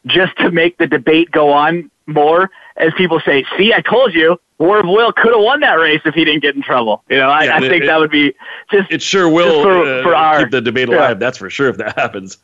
[0.05, 4.39] just to make the debate go on more as people say, see, I told you,
[4.57, 7.03] War of Will could have won that race if he didn't get in trouble.
[7.09, 8.33] You know, I, yeah, I think it, that would be
[8.71, 8.91] just.
[8.91, 11.11] It sure will for, uh, for our, keep the debate alive.
[11.11, 11.13] Yeah.
[11.15, 12.37] That's for sure if that happens.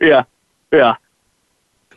[0.00, 0.24] Yeah,
[0.72, 0.96] yeah.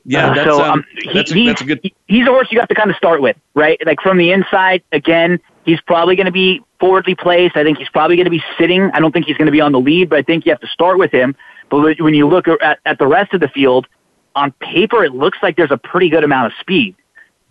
[0.06, 1.92] Yeah, uh, so um, um, he, that's, a, that's a good.
[2.08, 3.78] He's a horse you have to kind of start with, right?
[3.86, 7.58] Like from the inside, again, he's probably going to be forwardly placed.
[7.58, 8.90] I think he's probably going to be sitting.
[8.94, 10.62] I don't think he's going to be on the lead, but I think you have
[10.62, 11.36] to start with him.
[11.70, 13.88] But when you look at, at the rest of the field,
[14.36, 16.96] on paper, it looks like there's a pretty good amount of speed,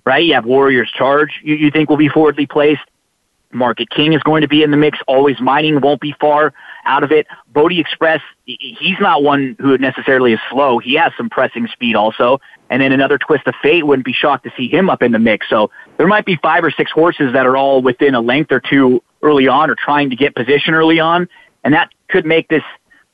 [0.09, 0.25] right?
[0.25, 2.81] You have Warriors Charge, you, you think will be forwardly placed.
[3.53, 4.99] Market King is going to be in the mix.
[5.07, 6.55] Always Mining won't be far
[6.87, 7.27] out of it.
[7.55, 10.79] Bodexpress, he's not one who necessarily is slow.
[10.79, 12.40] He has some pressing speed also.
[12.71, 15.47] And then Anothertwistafate wouldn't be shocked to see him up in the mix.
[15.51, 18.61] So there might be five or six horses that are all within a length or
[18.61, 21.29] two early on or trying to get position early on.
[21.64, 22.64] And that could make this,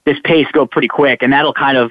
[0.05, 1.23] this pace go pretty quick.
[1.23, 1.91] And that'll kind of,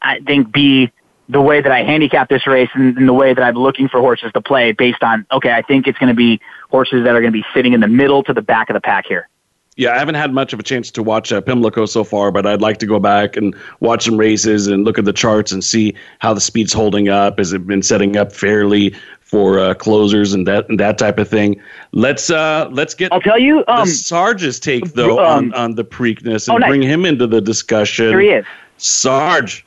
[0.00, 0.90] I think, be
[1.30, 4.00] the way that I handicap this race and, and the way that I'm looking for
[4.00, 6.40] horses to play based on, okay, I think it's going to be
[6.70, 8.80] horses that are going to be sitting in the middle to the back of the
[8.80, 9.28] pack here.
[9.76, 12.44] Yeah, I haven't had much of a chance to watch uh, Pimlico so far, but
[12.46, 15.62] I'd like to go back and watch some races and look at the charts and
[15.62, 17.38] see how the speed's holding up.
[17.38, 21.28] Has it been setting up fairly for uh, closers and that and that type of
[21.28, 21.62] thing?
[21.92, 23.12] Let's uh, let's get.
[23.12, 23.64] I'll tell you.
[23.68, 26.68] Um, Sarge's take though um, on, on the Preakness and oh, nice.
[26.68, 28.08] bring him into the discussion.
[28.08, 28.44] Here he is.
[28.76, 29.64] Sarge,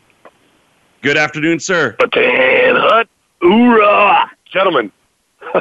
[1.04, 1.96] good afternoon, sir.
[2.00, 3.08] Patan Hut,
[3.42, 4.92] hoorah, gentlemen.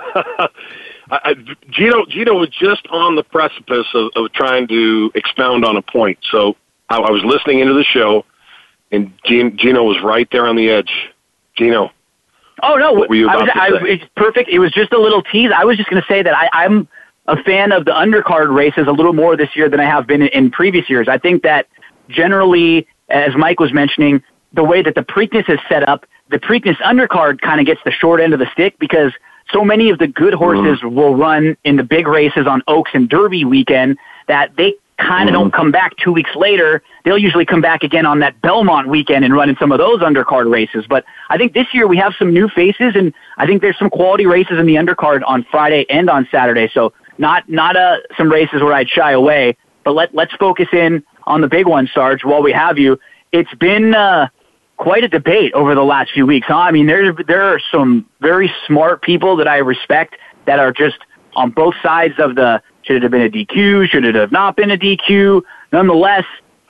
[1.11, 1.35] I,
[1.69, 6.19] Gino Gino was just on the precipice of, of trying to expound on a point.
[6.31, 6.57] So
[6.89, 8.25] I, I was listening into the show,
[8.91, 10.91] and Gino was right there on the edge.
[11.59, 11.91] Gino.
[12.63, 12.93] Oh no!
[12.93, 13.93] What were you about I was, to say?
[13.95, 14.49] It's perfect.
[14.49, 15.51] It was just a little tease.
[15.55, 16.89] I was just going to say that I, I'm
[17.27, 20.23] a fan of the undercard races a little more this year than I have been
[20.23, 21.09] in, in previous years.
[21.09, 21.67] I think that
[22.09, 24.23] generally, as Mike was mentioning,
[24.55, 27.91] the way that the Preakness is set up, the Preakness undercard kind of gets the
[27.91, 29.13] short end of the stick because
[29.53, 30.95] so many of the good horses mm.
[30.95, 35.35] will run in the big races on Oaks and Derby weekend that they kind of
[35.35, 35.39] mm.
[35.39, 36.83] don't come back two weeks later.
[37.05, 40.01] They'll usually come back again on that Belmont weekend and run in some of those
[40.01, 40.85] undercard races.
[40.89, 43.91] But I think this year we have some new faces, and I think there's some
[43.91, 46.71] quality races in the undercard on Friday and on Saturday.
[46.73, 51.03] So not not uh, some races where I'd shy away, but let let's focus in
[51.25, 52.25] on the big one, Sarge.
[52.25, 52.99] While we have you,
[53.33, 53.95] it's been.
[53.95, 54.29] Uh,
[54.77, 56.47] quite a debate over the last few weeks.
[56.49, 56.57] Huh?
[56.57, 60.99] I mean, there there are some very smart people that I respect that are just
[61.35, 64.57] on both sides of the should it have been a DQ, should it have not
[64.57, 65.43] been a DQ.
[65.73, 66.25] Nonetheless,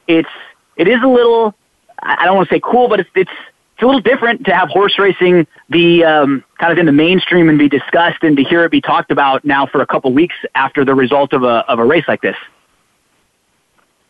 [0.07, 0.29] it's
[0.77, 1.55] it is a little
[2.03, 3.31] I don't want to say cool, but it's it's
[3.75, 7.49] it's a little different to have horse racing be um, kind of in the mainstream
[7.49, 10.37] and be discussed, and to hear it be talked about now for a couple weeks
[10.55, 12.37] after the result of a of a race like this.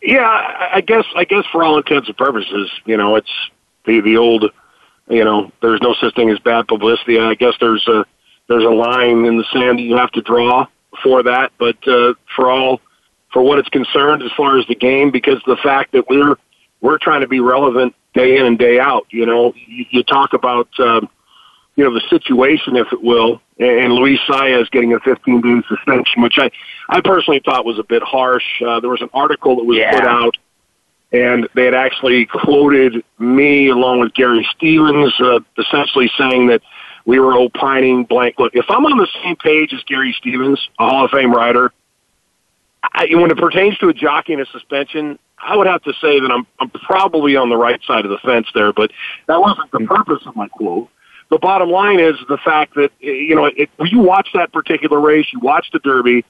[0.02, 3.30] Yeah, I guess I guess for all intents and purposes, you know, it's
[3.86, 4.46] the the old,
[5.08, 7.18] you know, there's no such thing as bad publicity.
[7.18, 8.04] I guess there's a
[8.48, 10.66] there's a line in the sand that you have to draw
[11.02, 11.52] for that.
[11.58, 12.80] But uh, for all
[13.32, 16.36] for what it's concerned, as far as the game, because the fact that we're
[16.80, 19.06] we're trying to be relevant day in and day out.
[19.10, 21.08] You know, you, you talk about um,
[21.76, 26.22] you know the situation, if it will, and Luis Saez getting a 15 day suspension,
[26.22, 26.50] which I
[26.88, 28.62] I personally thought was a bit harsh.
[28.64, 29.92] Uh, there was an article that was yeah.
[29.92, 30.36] put out
[31.12, 36.62] and they had actually quoted me along with Gary Stevens, uh, essentially saying that
[37.04, 38.36] we were opining blank.
[38.38, 41.72] Look, if I'm on the same page as Gary Stevens, a Hall of Fame rider,
[42.82, 46.20] I, when it pertains to a jockey and a suspension, I would have to say
[46.20, 48.90] that I'm, I'm probably on the right side of the fence there, but
[49.26, 50.88] that wasn't the purpose of my quote.
[51.30, 55.00] The bottom line is the fact that, you know, it, when you watch that particular
[55.00, 56.24] race, you watch the Derby,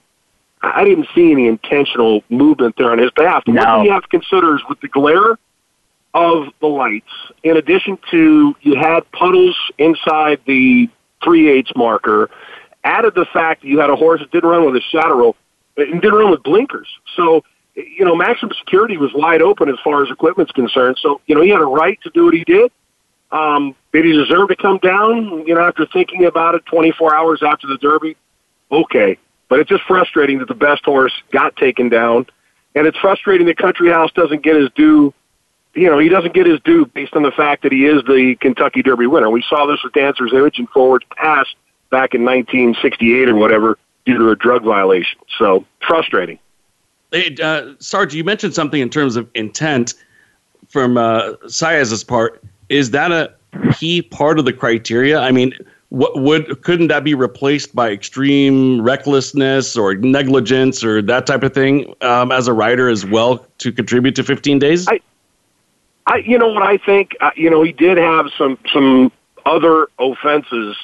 [0.63, 3.43] I didn't see any intentional movement there on his behalf.
[3.47, 3.79] No.
[3.79, 5.37] What you have to consider is with the glare
[6.13, 7.11] of the lights,
[7.43, 10.89] in addition to you had puddles inside the
[11.23, 12.29] three eighths marker,
[12.83, 15.37] added the fact that you had a horse that didn't run with a shadow rope
[15.75, 16.87] and didn't run with blinkers.
[17.15, 17.43] So,
[17.75, 20.97] you know, maximum security was wide open as far as equipment's concerned.
[21.01, 22.71] So, you know, he had a right to do what he did.
[23.31, 25.47] Um, did he deserve to come down?
[25.47, 28.15] You know, after thinking about it 24 hours after the Derby,
[28.71, 29.17] okay.
[29.53, 32.25] But it's just frustrating that the best horse got taken down,
[32.73, 35.13] and it's frustrating that Country House doesn't get his due.
[35.75, 38.35] You know, he doesn't get his due based on the fact that he is the
[38.41, 39.29] Kentucky Derby winner.
[39.29, 41.45] We saw this with Dancer's Image and Forward Pass
[41.91, 43.77] back in 1968 or whatever
[44.07, 45.19] due to a drug violation.
[45.37, 46.39] So frustrating.
[47.11, 49.93] Hey, uh, Sarge, you mentioned something in terms of intent
[50.67, 52.43] from uh, Saez's part.
[52.69, 53.35] Is that a
[53.75, 55.19] key part of the criteria?
[55.19, 55.53] I mean,
[55.93, 61.53] what would couldn't that be replaced by extreme recklessness or negligence or that type of
[61.53, 64.87] thing um, as a writer as well to contribute to 15 days?
[64.87, 65.01] I,
[66.07, 67.15] I you know what I think.
[67.21, 69.11] Uh, you know, he did have some some
[69.45, 70.75] other offenses,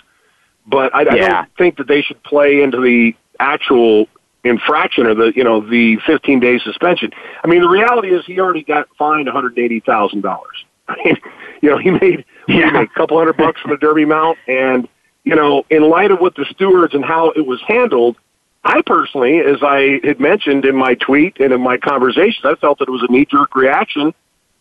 [0.68, 4.08] but I, I don't think that they should play into the actual
[4.44, 7.10] infraction or the you know the 15 day suspension.
[7.44, 10.66] I mean, the reality is he already got fined 180 thousand dollars.
[10.88, 11.18] I mean,
[11.64, 12.68] you know, he made, yeah.
[12.68, 14.88] he made a couple hundred bucks from the Derby mount, and
[15.24, 18.18] you know, in light of what the stewards and how it was handled,
[18.64, 22.80] I personally, as I had mentioned in my tweet and in my conversations, I felt
[22.80, 24.14] that it was a knee jerk reaction.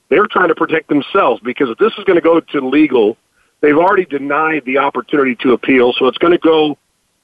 [0.08, 3.16] They were trying to protect themselves because if this is going to go to legal,
[3.60, 6.78] they've already denied the opportunity to appeal, so it's going to go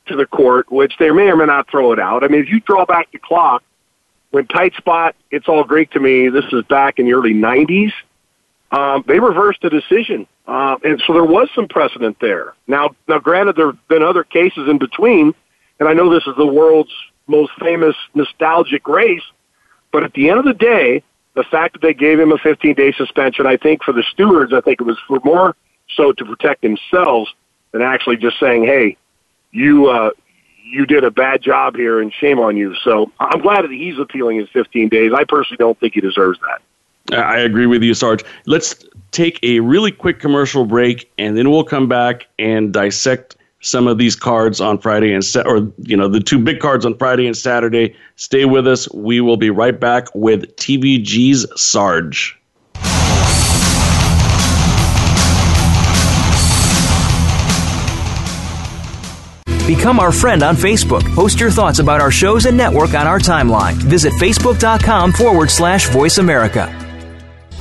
[0.07, 2.25] to the court, which they may or may not throw it out.
[2.25, 3.63] I mean, if you draw back the clock,
[4.33, 6.29] when tight spot, it's all Greek to me.
[6.29, 7.93] This is back in the early 90s
[8.75, 12.55] um, they reversed the decision, uh, and so there was some precedent there.
[12.67, 15.35] Now, now, granted, there have been other cases in between,
[15.81, 16.93] and I know this is the world's
[17.27, 19.23] most famous nostalgic race,
[19.91, 21.03] but at the end of the day,
[21.35, 24.61] the fact that they gave him a 15-day suspension, I think for the stewards, I
[24.61, 25.57] think it was for more
[25.97, 27.33] so to protect themselves
[27.73, 28.97] than actually just saying, "Hey,
[29.51, 30.11] you uh,
[30.63, 33.99] you did a bad job here, and shame on you." So I'm glad that he's
[33.99, 35.13] appealing his 15 days.
[35.15, 36.63] I personally don't think he deserves that.
[37.13, 38.25] I agree with you, Sarge.
[38.47, 43.87] Let's take a really quick commercial break, and then we'll come back and dissect some
[43.87, 46.97] of these cards on Friday and set, or you know, the two big cards on
[46.97, 47.97] Friday and Saturday.
[48.17, 48.91] Stay with us.
[48.93, 52.39] We will be right back with TVG's Sarge.
[59.67, 61.03] Become our friend on Facebook.
[61.15, 63.75] Post your thoughts about our shows and network on our timeline.
[63.75, 66.84] Visit facebook.com forward slash voice America.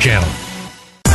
[0.00, 0.39] Channel.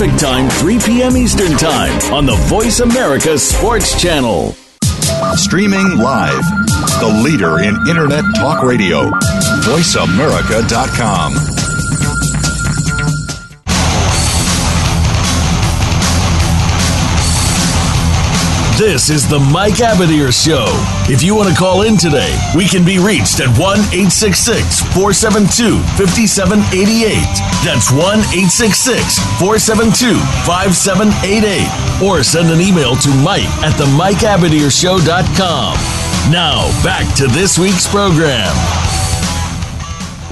[0.00, 1.14] Pacific Time, 3 p.m.
[1.14, 4.52] Eastern Time on the Voice America Sports Channel.
[5.36, 6.42] Streaming live,
[7.00, 9.10] the leader in Internet talk radio,
[9.60, 11.79] voiceamerica.com.
[18.80, 20.64] This is the Mike Abadir Show.
[21.12, 25.76] If you want to call in today, we can be reached at 1 866 472
[26.00, 27.12] 5788.
[27.60, 28.00] That's 1
[28.32, 30.16] 866 472
[30.48, 31.68] 5788.
[32.00, 35.76] Or send an email to Mike at the MikeAbadirshow.com.
[36.32, 38.48] Now, back to this week's program.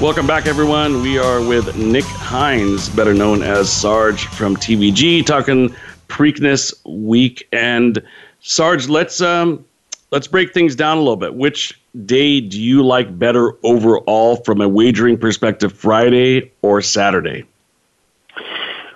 [0.01, 1.03] Welcome back, everyone.
[1.03, 5.77] We are with Nick Hines, better known as Sarge from TVG, talking
[6.09, 8.03] Preakness weekend.
[8.41, 9.65] Sarge, let's um,
[10.11, 11.35] let's break things down a little bit.
[11.35, 17.45] Which day do you like better overall from a wagering perspective, Friday or Saturday?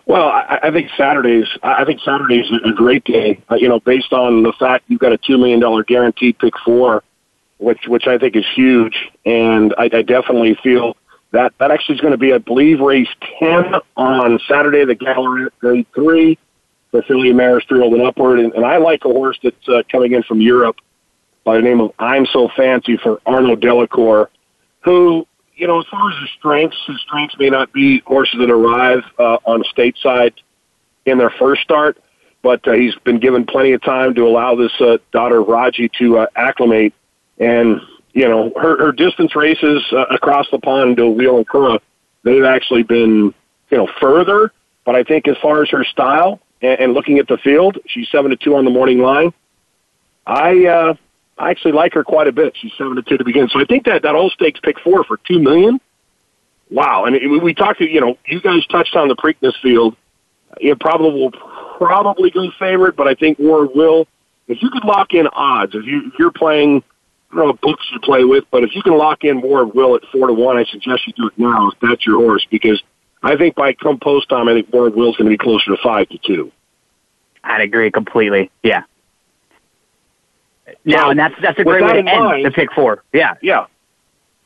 [0.06, 1.46] Well, I, I think Saturdays.
[1.62, 3.40] I think Saturday's a great day.
[3.50, 7.02] You know, based on the fact you've got a two million dollar guaranteed pick four,
[7.58, 10.96] which which I think is huge, and I, I definitely feel
[11.30, 14.84] that that actually is going to be, I believe, race ten on Saturday.
[14.84, 15.48] The gallery
[15.94, 16.38] three
[16.92, 18.40] Ophelia Maris Field and upward.
[18.40, 20.76] And, and I like a horse that's uh, coming in from Europe
[21.44, 24.30] by the name of I'm So Fancy for Arnaud Delacour,
[24.80, 28.50] who, you know, as far as his strengths, his strengths may not be horses that
[28.50, 30.34] arrive uh, on stateside
[31.04, 31.98] in their first start,
[32.42, 35.90] but uh, he's been given plenty of time to allow this uh, daughter of Raji
[35.98, 36.92] to uh, acclimate.
[37.38, 37.80] And
[38.12, 41.80] you know, her, her distance races uh, across the pond to Wheel and Curragh,
[42.24, 43.34] they've actually been
[43.70, 44.52] you know further.
[44.84, 48.08] But I think as far as her style and, and looking at the field, she's
[48.10, 49.32] seven to two on the morning line.
[50.26, 50.94] I uh,
[51.38, 52.54] I actually like her quite a bit.
[52.56, 55.04] She's seven to two to begin, so I think that that all stakes pick four
[55.04, 55.80] for two million.
[56.70, 59.96] Wow, and we, we talked to you know you guys touched on the Preakness field.
[60.60, 61.32] It probably will
[61.78, 64.06] probably go favorite, but I think War will.
[64.48, 66.82] If you could lock in odds, if you if you're playing,
[67.30, 69.62] I don't know what books you play with, but if you can lock in War
[69.62, 71.70] of Will at four to one, I suggest you do it now.
[71.70, 72.82] If that's your horse, because
[73.22, 75.38] I think by come post time, I think War of Will is going to be
[75.38, 76.52] closer to five to two.
[77.44, 78.50] I'd agree completely.
[78.62, 78.82] Yeah.
[80.84, 83.02] Yeah, and that's that's a great way to end mind, the pick four.
[83.12, 83.66] Yeah, yeah,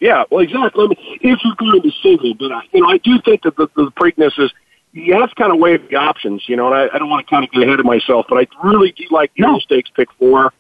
[0.01, 0.25] yeah.
[0.31, 0.85] Well, exactly.
[0.85, 3.57] I mean, if you're going to single, but I, you know, I do think that
[3.57, 4.53] the, the Preakness is
[4.93, 6.67] you have to kind of weigh the options, you know.
[6.67, 8.93] And I, I don't want to kind of get ahead of myself, but I really
[8.93, 9.59] do like the no.
[9.61, 10.53] stakes pick four.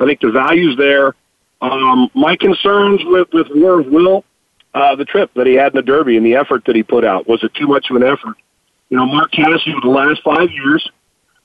[0.00, 1.14] I think the value's there.
[1.60, 4.24] Um, my concerns with with War of Will,
[4.74, 7.04] uh, the trip that he had in the Derby and the effort that he put
[7.04, 8.36] out was it too much of an effort?
[8.88, 10.88] You know, Mark Casse, the last five years,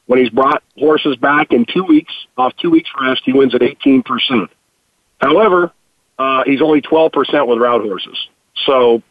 [0.05, 3.61] when he's brought horses back in two weeks, off two weeks rest, he wins at
[3.61, 4.49] 18%.
[5.19, 5.71] However,
[6.17, 8.17] uh, he's only 12% with route horses.
[8.65, 9.01] So,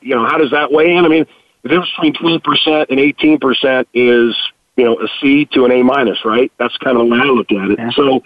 [0.00, 1.04] you know, how does that weigh in?
[1.04, 1.26] I mean,
[1.62, 4.36] the difference between 12% and 18% is,
[4.76, 6.52] you know, a C to an A minus, right?
[6.58, 7.78] That's kind of the way I look at it.
[7.78, 7.90] Yeah.
[7.90, 8.22] So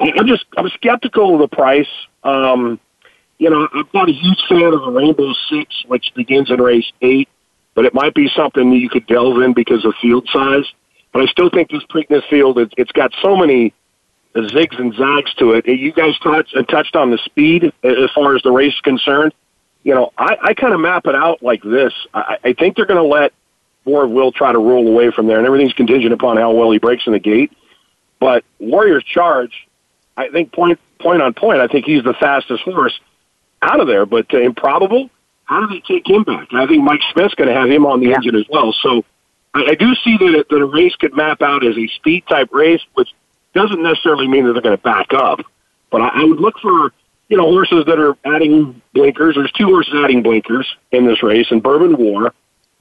[0.00, 1.88] I'm just, I'm skeptical of the price.
[2.24, 2.80] Um,
[3.42, 6.92] you know, I'm not a huge fan of the Rainbow Six, which begins in race
[7.00, 7.28] eight,
[7.74, 10.64] but it might be something that you could delve in because of field size.
[11.12, 13.74] But I still think this Preakness field, it, it's got so many
[14.36, 15.66] zigs and zags to it.
[15.66, 19.34] You guys touched, uh, touched on the speed as far as the race is concerned.
[19.82, 21.92] You know, I, I kind of map it out like this.
[22.14, 23.32] I, I think they're going to let
[23.84, 26.78] War Will try to roll away from there, and everything's contingent upon how well he
[26.78, 27.50] breaks in the gate.
[28.20, 29.66] But Warrior's Charge,
[30.16, 32.96] I think point point on point, I think he's the fastest horse
[33.62, 34.04] out of there.
[34.06, 35.10] But uh, improbable,
[35.44, 36.48] how do they take him back?
[36.52, 38.16] I think Mike Smith's going to have him on the yeah.
[38.16, 38.74] engine as well.
[38.82, 39.04] So
[39.54, 42.52] I, I do see that, that a race could map out as a speed type
[42.52, 43.08] race, which
[43.54, 45.40] doesn't necessarily mean that they're going to back up.
[45.90, 46.92] But I, I would look for
[47.28, 49.36] you know horses that are adding blinkers.
[49.36, 52.34] There's two horses adding blinkers in this race, and Bourbon War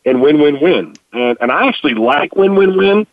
[0.06, 0.94] and Win Win Win.
[1.14, 3.08] And and I actually like Win Win Win.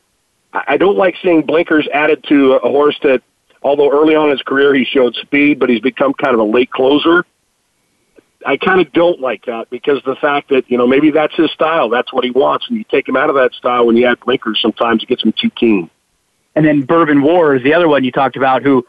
[0.53, 3.23] I, I don't like seeing blinkers added to a, a horse that,
[3.62, 6.45] although early on in his career he showed speed, but he's become kind of a
[6.45, 7.25] late closer.
[8.47, 11.51] I kind of don't like that because the fact that, you know, maybe that's his
[11.51, 11.89] style.
[11.89, 12.66] That's what he wants.
[12.68, 15.24] And you take him out of that style when you add blinkers, sometimes it gets
[15.24, 15.91] him too keen.
[16.55, 18.86] And then Bourbon War is the other one you talked about who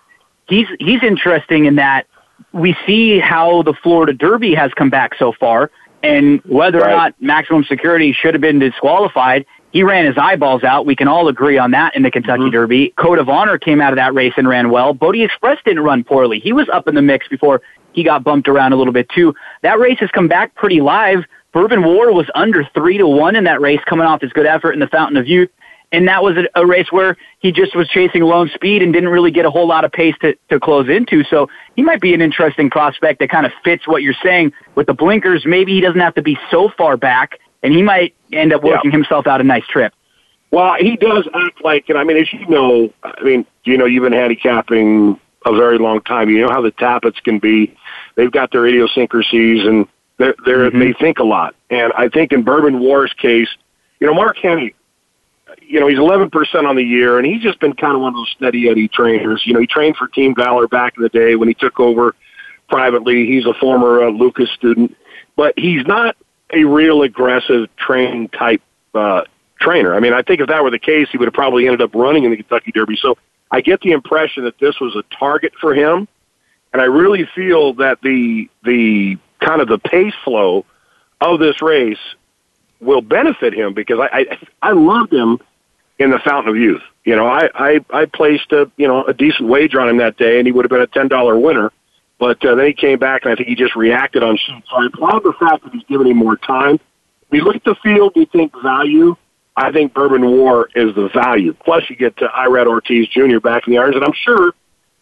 [0.48, 2.06] he's, he's interesting in that
[2.52, 5.72] we see how the Florida Derby has come back so far
[6.04, 6.94] and whether right.
[6.94, 9.46] or not maximum security should have been disqualified.
[9.72, 10.86] He ran his eyeballs out.
[10.86, 12.52] We can all agree on that in the Kentucky mm-hmm.
[12.52, 12.94] Derby.
[12.98, 14.96] Code of Honor came out of that race and ran well.
[14.96, 16.40] Bodexpress didn't run poorly.
[16.40, 17.62] He was up in the mix before
[17.94, 19.36] he got bumped around a little bit too.
[19.62, 21.20] That race has come back pretty live.
[21.52, 24.74] Bourbon War was under three to one in that race, coming off his good effort
[24.74, 25.50] in the Fountain of Youth.
[25.92, 29.10] And that was a, a race where he just was chasing lone speed and didn't
[29.10, 31.24] really get a whole lot of pace to, to close into.
[31.24, 34.86] So he might be an interesting prospect that kind of fits what you're saying with
[34.86, 35.44] the blinkers.
[35.46, 38.92] Maybe he doesn't have to be so far back, and he might end up working
[38.92, 38.98] yeah.
[38.98, 39.94] himself out a nice trip.
[40.52, 43.86] Well, he does act like, and I mean, as you know, I mean, you know,
[43.86, 46.30] you've been handicapping a very long time.
[46.30, 47.76] You know how the Tapits can be.
[48.16, 49.88] They've got their idiosyncrasies and
[50.18, 50.80] they're, they're, mm-hmm.
[50.80, 51.56] they think a lot.
[51.70, 53.50] And I think in Bourbon War's case,
[54.00, 54.74] you know, Mark Hennig,
[55.62, 58.16] you know, he's 11% on the year and he's just been kind of one of
[58.16, 59.44] those steady Eddie trainers.
[59.46, 62.16] You know, he trained for Team Valor back in the day when he took over
[62.70, 63.28] privately.
[63.28, 64.96] He's a former uh, Lukas student,
[65.36, 66.16] but he's not
[66.52, 68.62] a real aggressive training type,
[68.94, 69.24] uh,
[69.60, 69.94] trainer.
[69.94, 71.94] I mean, I think if that were the case, he would have probably ended up
[71.94, 72.98] running in the Kentucky Derby.
[73.02, 73.18] So
[73.52, 76.08] I get the impression that this was a target for him,
[76.74, 80.66] and I really feel that the the kind of the pace flow
[81.22, 81.98] of this race
[82.80, 84.26] will benefit him because I
[84.62, 85.40] I, I loved him
[85.98, 86.82] in the Fountain of Youth.
[87.04, 90.18] You know, I I, I placed a you know a decent wager on him that
[90.18, 91.72] day, and he would have been a ten dollar winner.
[92.20, 94.64] But uh, then he came back, and I think he just reacted on sheet.
[94.70, 96.80] So I applaud the fact that he's given him more time.
[97.32, 99.16] We look at the field, we think value.
[99.56, 101.54] I think Bourbon War is the value.
[101.54, 103.40] Plus, you get to Irad Ortiz Jr.
[103.40, 104.54] back in the irons, and I'm sure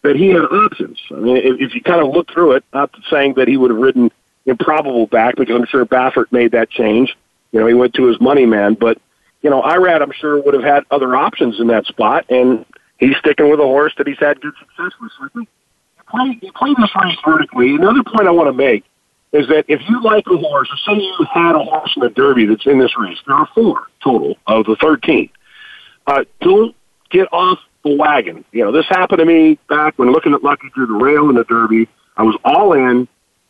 [0.02, 1.00] that he had options.
[1.10, 3.70] I mean, if, if you kind of look through it, not saying that he would
[3.70, 4.10] have ridden
[4.46, 7.16] improbable back, because I'm sure Baffert made that change.
[7.52, 9.00] You know, he went to his money man, but
[9.42, 12.64] you know, Irad, I'm sure would have had other options in that spot, and
[12.98, 15.12] he's sticking with a horse that he's had good success with.
[15.18, 15.48] So I think
[16.10, 17.74] play, you play this race vertically.
[17.74, 18.84] Another point I want to make
[19.32, 22.08] is that if you like a horse, or say you had a horse in the
[22.08, 25.28] Derby that's in this race, there are four total of the 13.
[26.06, 26.74] uh, don't
[27.10, 28.44] get off the wagon.
[28.52, 31.36] You know, this happened to me back when Lookin At Lucky through the rail in
[31.36, 31.88] the Derby.
[32.16, 33.06] I was all in,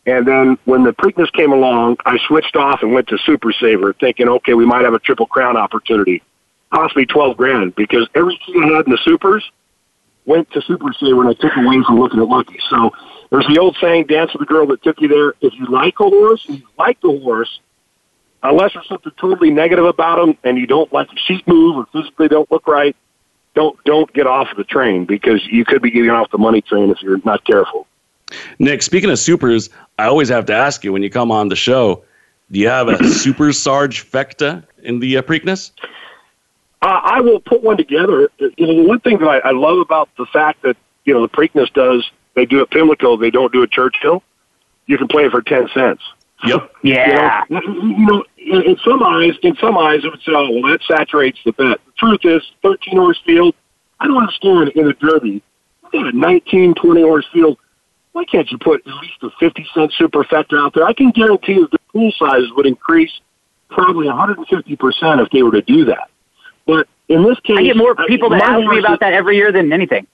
[0.07, 3.95] and then when the Preakness came along, I switched off and went to Super Saver,
[3.95, 6.23] thinking, okay, we might have a Triple Crown opportunity.
[6.75, 9.49] Cost me twelve grand because every key I had in the Supers
[10.29, 12.59] went to Super Saver, and I took away from Lookin At Lucky.
[12.69, 12.93] So
[13.31, 15.99] there's the old saying, "Dance with the girl that took you there." If you like
[15.99, 17.59] a horse, and you like the horse,
[18.43, 21.87] unless there's something totally negative about them, and you don't like the sheet move or
[21.93, 22.95] physically don't look right,
[23.55, 26.91] don't don't get off the train because you could be getting off the money train
[26.91, 27.87] if you're not careful.
[28.59, 31.57] Nick, speaking of supers, I always have to ask you when you come on the
[31.57, 32.05] show,
[32.51, 35.73] do you have a Super Sarge Fecta in the uh, Preakness?
[36.81, 38.31] Uh, I will put one together.
[38.39, 41.23] You know, the one thing that I, I love about the fact that you know
[41.23, 44.23] the Preakness does, they do it Pimlico, they don't do it Churchill.
[44.87, 46.03] You can play it for ten cents.
[46.45, 46.73] Yep.
[46.85, 47.43] Yeah.
[47.49, 50.51] You know, you know in, in some eyes, in some eyes, it would say, "Oh,
[50.51, 53.55] well, that saturates the bet." The truth is, thirteen horse field.
[54.01, 55.43] I don't understand in a Derby.
[55.93, 57.59] You got a 19, 20 horse field.
[58.13, 60.85] Why can't you put at least a fifty cent superfecta out there?
[60.85, 63.13] I can guarantee you the pool sizes would increase
[63.69, 66.09] probably 150 percent if they were to do that.
[66.69, 69.37] But in this case, I get more people that my ask me about that every
[69.37, 70.07] year than anything.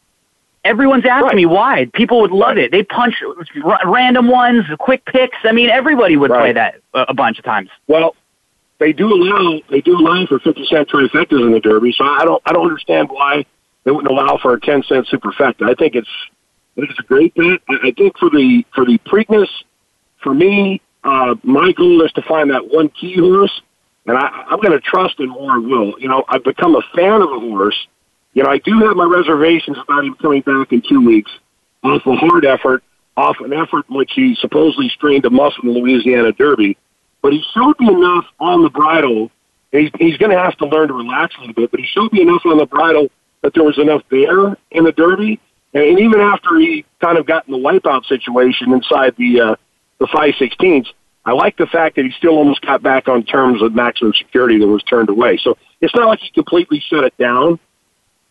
[0.64, 1.90] Everyone's asking me why.
[1.92, 2.70] People would love it.
[2.70, 5.36] They punch r- random ones, quick picks.
[5.42, 7.68] I mean, everybody would play that a, a bunch of times.
[7.88, 8.14] Well,
[8.78, 12.24] they do allow they do allow for fifty cent trifectas in the Derby, so I
[12.24, 13.44] don't I don't understand why
[13.82, 15.68] they wouldn't allow for a ten cent superfecta.
[15.68, 16.08] I think it's
[16.76, 17.60] I think it's a great bet.
[17.68, 19.48] I, I think for the for the Preakness,
[20.22, 23.60] for me, uh, my goal is to find that one key horse,
[24.06, 25.98] and I, I'm going to trust in War of Will.
[25.98, 27.86] You know, I've become a fan of the horse.
[28.32, 31.30] You know, I do have my reservations about him coming back in two weeks
[31.82, 32.82] off a hard effort,
[33.16, 36.76] off an effort in which he supposedly strained a muscle in the Louisiana Derby
[37.24, 39.30] but he showed me enough on the bridle.
[39.72, 42.12] He's, he's going to have to learn to relax a little bit, but he showed
[42.12, 43.08] me enough on the bridle
[43.40, 45.40] that there was enough there in the Derby.
[45.72, 49.56] And, and even after he kind of got in the wipeout situation inside the uh,
[50.00, 50.92] the five sixteenths,
[51.26, 54.58] I like the fact that he still almost got back on terms with maximum security
[54.58, 55.38] that was turned away.
[55.42, 57.58] So it's not like he completely shut it down,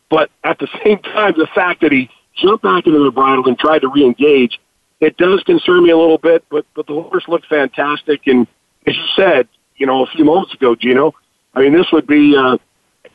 [0.10, 3.58] but at the same time, the fact that he jumped back into the bridle and
[3.58, 4.60] tried to re-engage,
[5.00, 6.46] it does concern me a little bit.
[6.50, 8.48] But but the horse looked fantastic, and
[8.86, 11.14] as you said, you know, a few moments ago, Gino,
[11.54, 12.58] I mean, this would be, uh,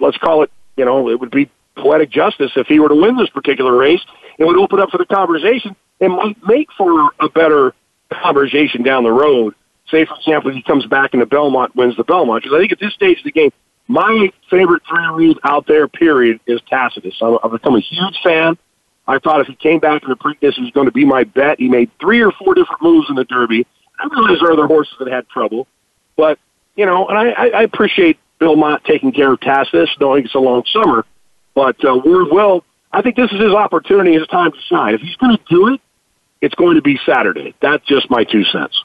[0.00, 3.16] let's call it, you know, it would be poetic justice if he were to win
[3.16, 4.00] this particular race.
[4.38, 7.74] It would open up for the conversation and might make for a better
[8.10, 9.54] conversation down the road.
[9.90, 12.42] Say, for example, he comes back and the Belmont wins the Belmont.
[12.42, 13.50] Because I think at this stage of the game,
[13.86, 17.14] my favorite three read out there, period, is Tacitus.
[17.22, 18.58] I've become a huge fan.
[19.06, 21.24] I thought if he came back in the Preakness, he was going to be my
[21.24, 21.58] bet.
[21.58, 23.66] He made three or four different moves in the Derby.
[23.98, 25.66] I realize there are other horses that had trouble,
[26.16, 26.38] but
[26.76, 30.38] you know, and I, I, appreciate Bill Mott taking care of Tacitus, knowing it's a
[30.38, 31.04] long summer.
[31.54, 34.94] But uh, War of Will, I think this is his opportunity, his time to shine.
[34.94, 35.80] If he's going to do it,
[36.40, 37.54] it's going to be Saturday.
[37.60, 38.84] That's just my two cents.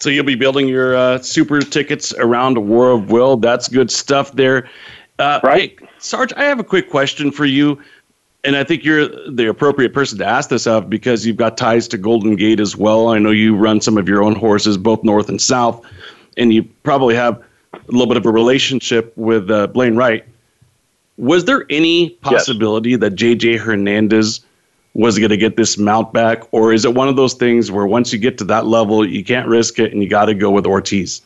[0.00, 3.36] So you'll be building your uh, super tickets around War of Will.
[3.36, 4.68] That's good stuff there.
[5.18, 5.78] Uh, right.
[5.80, 7.80] Hey, Sarge, I have a quick question for you.
[8.44, 11.88] And I think you're the appropriate person to ask this of because you've got ties
[11.88, 13.08] to Golden Gate as well.
[13.08, 15.84] I know you run some of your own horses, both north and south,
[16.36, 17.42] and you probably have
[17.72, 20.24] a little bit of a relationship with uh, Blaine Wright.
[21.16, 23.00] Was there any possibility yes.
[23.00, 24.44] that JJ Hernandez
[24.96, 27.86] was going to get this mount back, or is it one of those things where
[27.86, 30.50] once you get to that level, you can't risk it and you got to go
[30.50, 31.20] with Ortiz?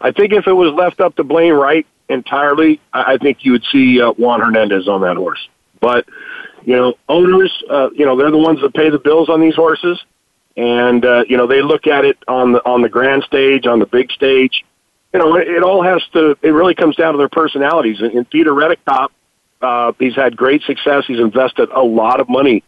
[0.00, 3.64] I think if it was left up to Blaine Wright entirely, I think you would
[3.72, 5.48] see uh, Juan Hernandez on that horse.
[5.80, 6.06] But
[6.64, 9.56] you know, owners, uh, you know, they're the ones that pay the bills on these
[9.56, 10.00] horses,
[10.56, 13.80] and uh, you know they look at it on the on the grand stage, on
[13.80, 14.64] the big stage.
[15.12, 16.38] You know, it, it all has to.
[16.42, 18.00] It really comes down to their personalities.
[18.00, 19.08] And, and Peter Redekop,
[19.60, 21.04] uh, he's had great success.
[21.08, 22.62] He's invested a lot of money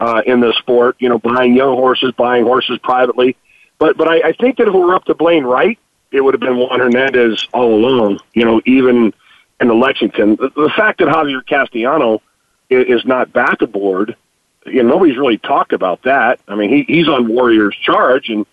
[0.00, 0.96] uh, in the sport.
[0.98, 3.36] You know, buying young horses, buying horses privately.
[3.78, 5.78] But but I, I think that if it were up to Blaine Wright,
[6.10, 8.18] it would have been Juan Hernandez all alone.
[8.34, 9.12] You know, even
[9.60, 12.22] in the Lexington, the, the fact that Javier Castellano
[12.70, 14.16] is not back aboard.
[14.66, 16.40] You know, nobody's really talked about that.
[16.46, 18.44] I mean, he, he's on Warriors Charge, and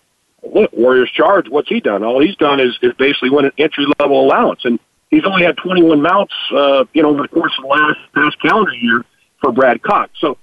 [0.42, 2.02] look, Warriors Charge, what's he done?
[2.02, 4.78] All he's done is, is basically win an entry level allowance, and
[5.10, 8.40] he's only had 21 mounts, uh, you know, over the course of the last past
[8.40, 9.04] calendar year
[9.40, 10.10] for Brad Cox.
[10.18, 10.38] So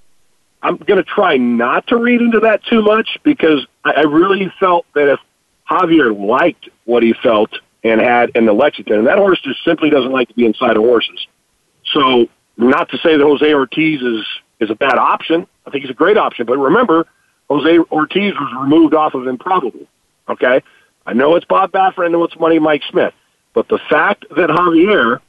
[0.63, 4.51] I'm going to try not to read into that too much because I, I really
[4.59, 5.19] felt that if
[5.69, 7.51] Javier liked what he felt
[7.83, 10.77] and had in the Lexington, and that horse just simply doesn't like to be inside
[10.77, 11.27] of horses.
[11.91, 14.25] So not to say that Jose Ortiz is
[14.59, 15.45] is a bad option.
[15.65, 16.45] I think he's a great option.
[16.45, 17.05] But remember,
[17.49, 19.85] Jose Ortiz was removed off of improbable.
[20.29, 20.63] Okay,
[21.05, 22.05] I know it's Bob Baffert.
[22.05, 23.13] I know it's Money Mike Smith.
[23.53, 25.19] But the fact that Javier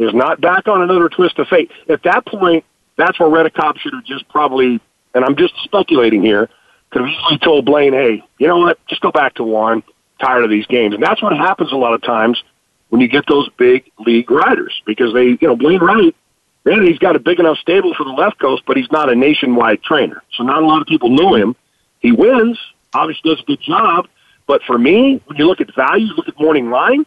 [0.00, 1.70] is not back on Anothertwistafate.
[1.88, 2.64] At that point,
[3.00, 4.80] that's where Redekop should have just probably,
[5.14, 6.48] and I'm just speculating here,
[6.90, 9.82] could have easily told Blaine, hey, you know what, just go back to one.
[10.20, 10.92] Tired of these games.
[10.92, 12.42] And that's what happens a lot of times
[12.90, 16.14] when you get those big league riders because they, you know, Blaine Wright,
[16.62, 19.14] granted, he's got a big enough stable for the left coast, but he's not a
[19.14, 20.22] nationwide trainer.
[20.36, 21.56] So not a lot of people know him.
[22.00, 22.58] He wins,
[22.92, 24.08] obviously does a good job.
[24.46, 27.06] But for me, when you look at values, look at morning line,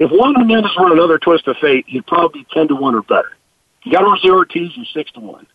[0.00, 3.36] if Juan Hernandez run Anothertwistafate, he'd probably be 10 to 1 or better.
[3.82, 5.46] You got Jose Ortiz, he's 6 to 1.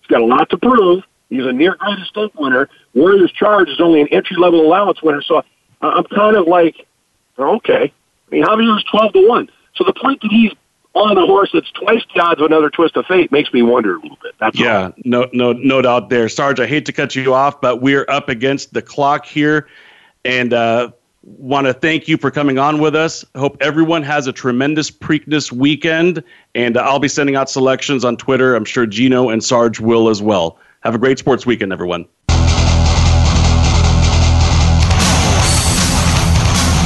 [0.00, 1.04] He's got a lot to prove.
[1.30, 2.68] He's a near greatest stake winner.
[2.94, 5.22] Warriors Charge is only an entry level allowance winner.
[5.22, 5.42] So
[5.80, 6.86] I'm kind of like,
[7.38, 7.92] okay.
[8.28, 9.50] I mean, Javier is 12 to 1.
[9.74, 10.52] So the point that he's
[10.94, 14.34] on a horse that's twice the odds of Anothertwistafate makes me wonder a little bit.
[14.38, 14.92] That's yeah, all.
[15.04, 16.60] no, no, no doubt there, Sarge.
[16.60, 19.66] I hate to cut you off, but we're up against the clock here,
[20.24, 20.92] and uh,
[21.24, 23.24] want to thank you for coming on with us.
[23.34, 26.22] Hope everyone has a tremendous Preakness weekend,
[26.54, 28.54] and I'll be sending out selections on Twitter.
[28.54, 30.58] I'm sure Gino and Sarge will as well.
[30.82, 32.06] Have a great sports weekend, everyone.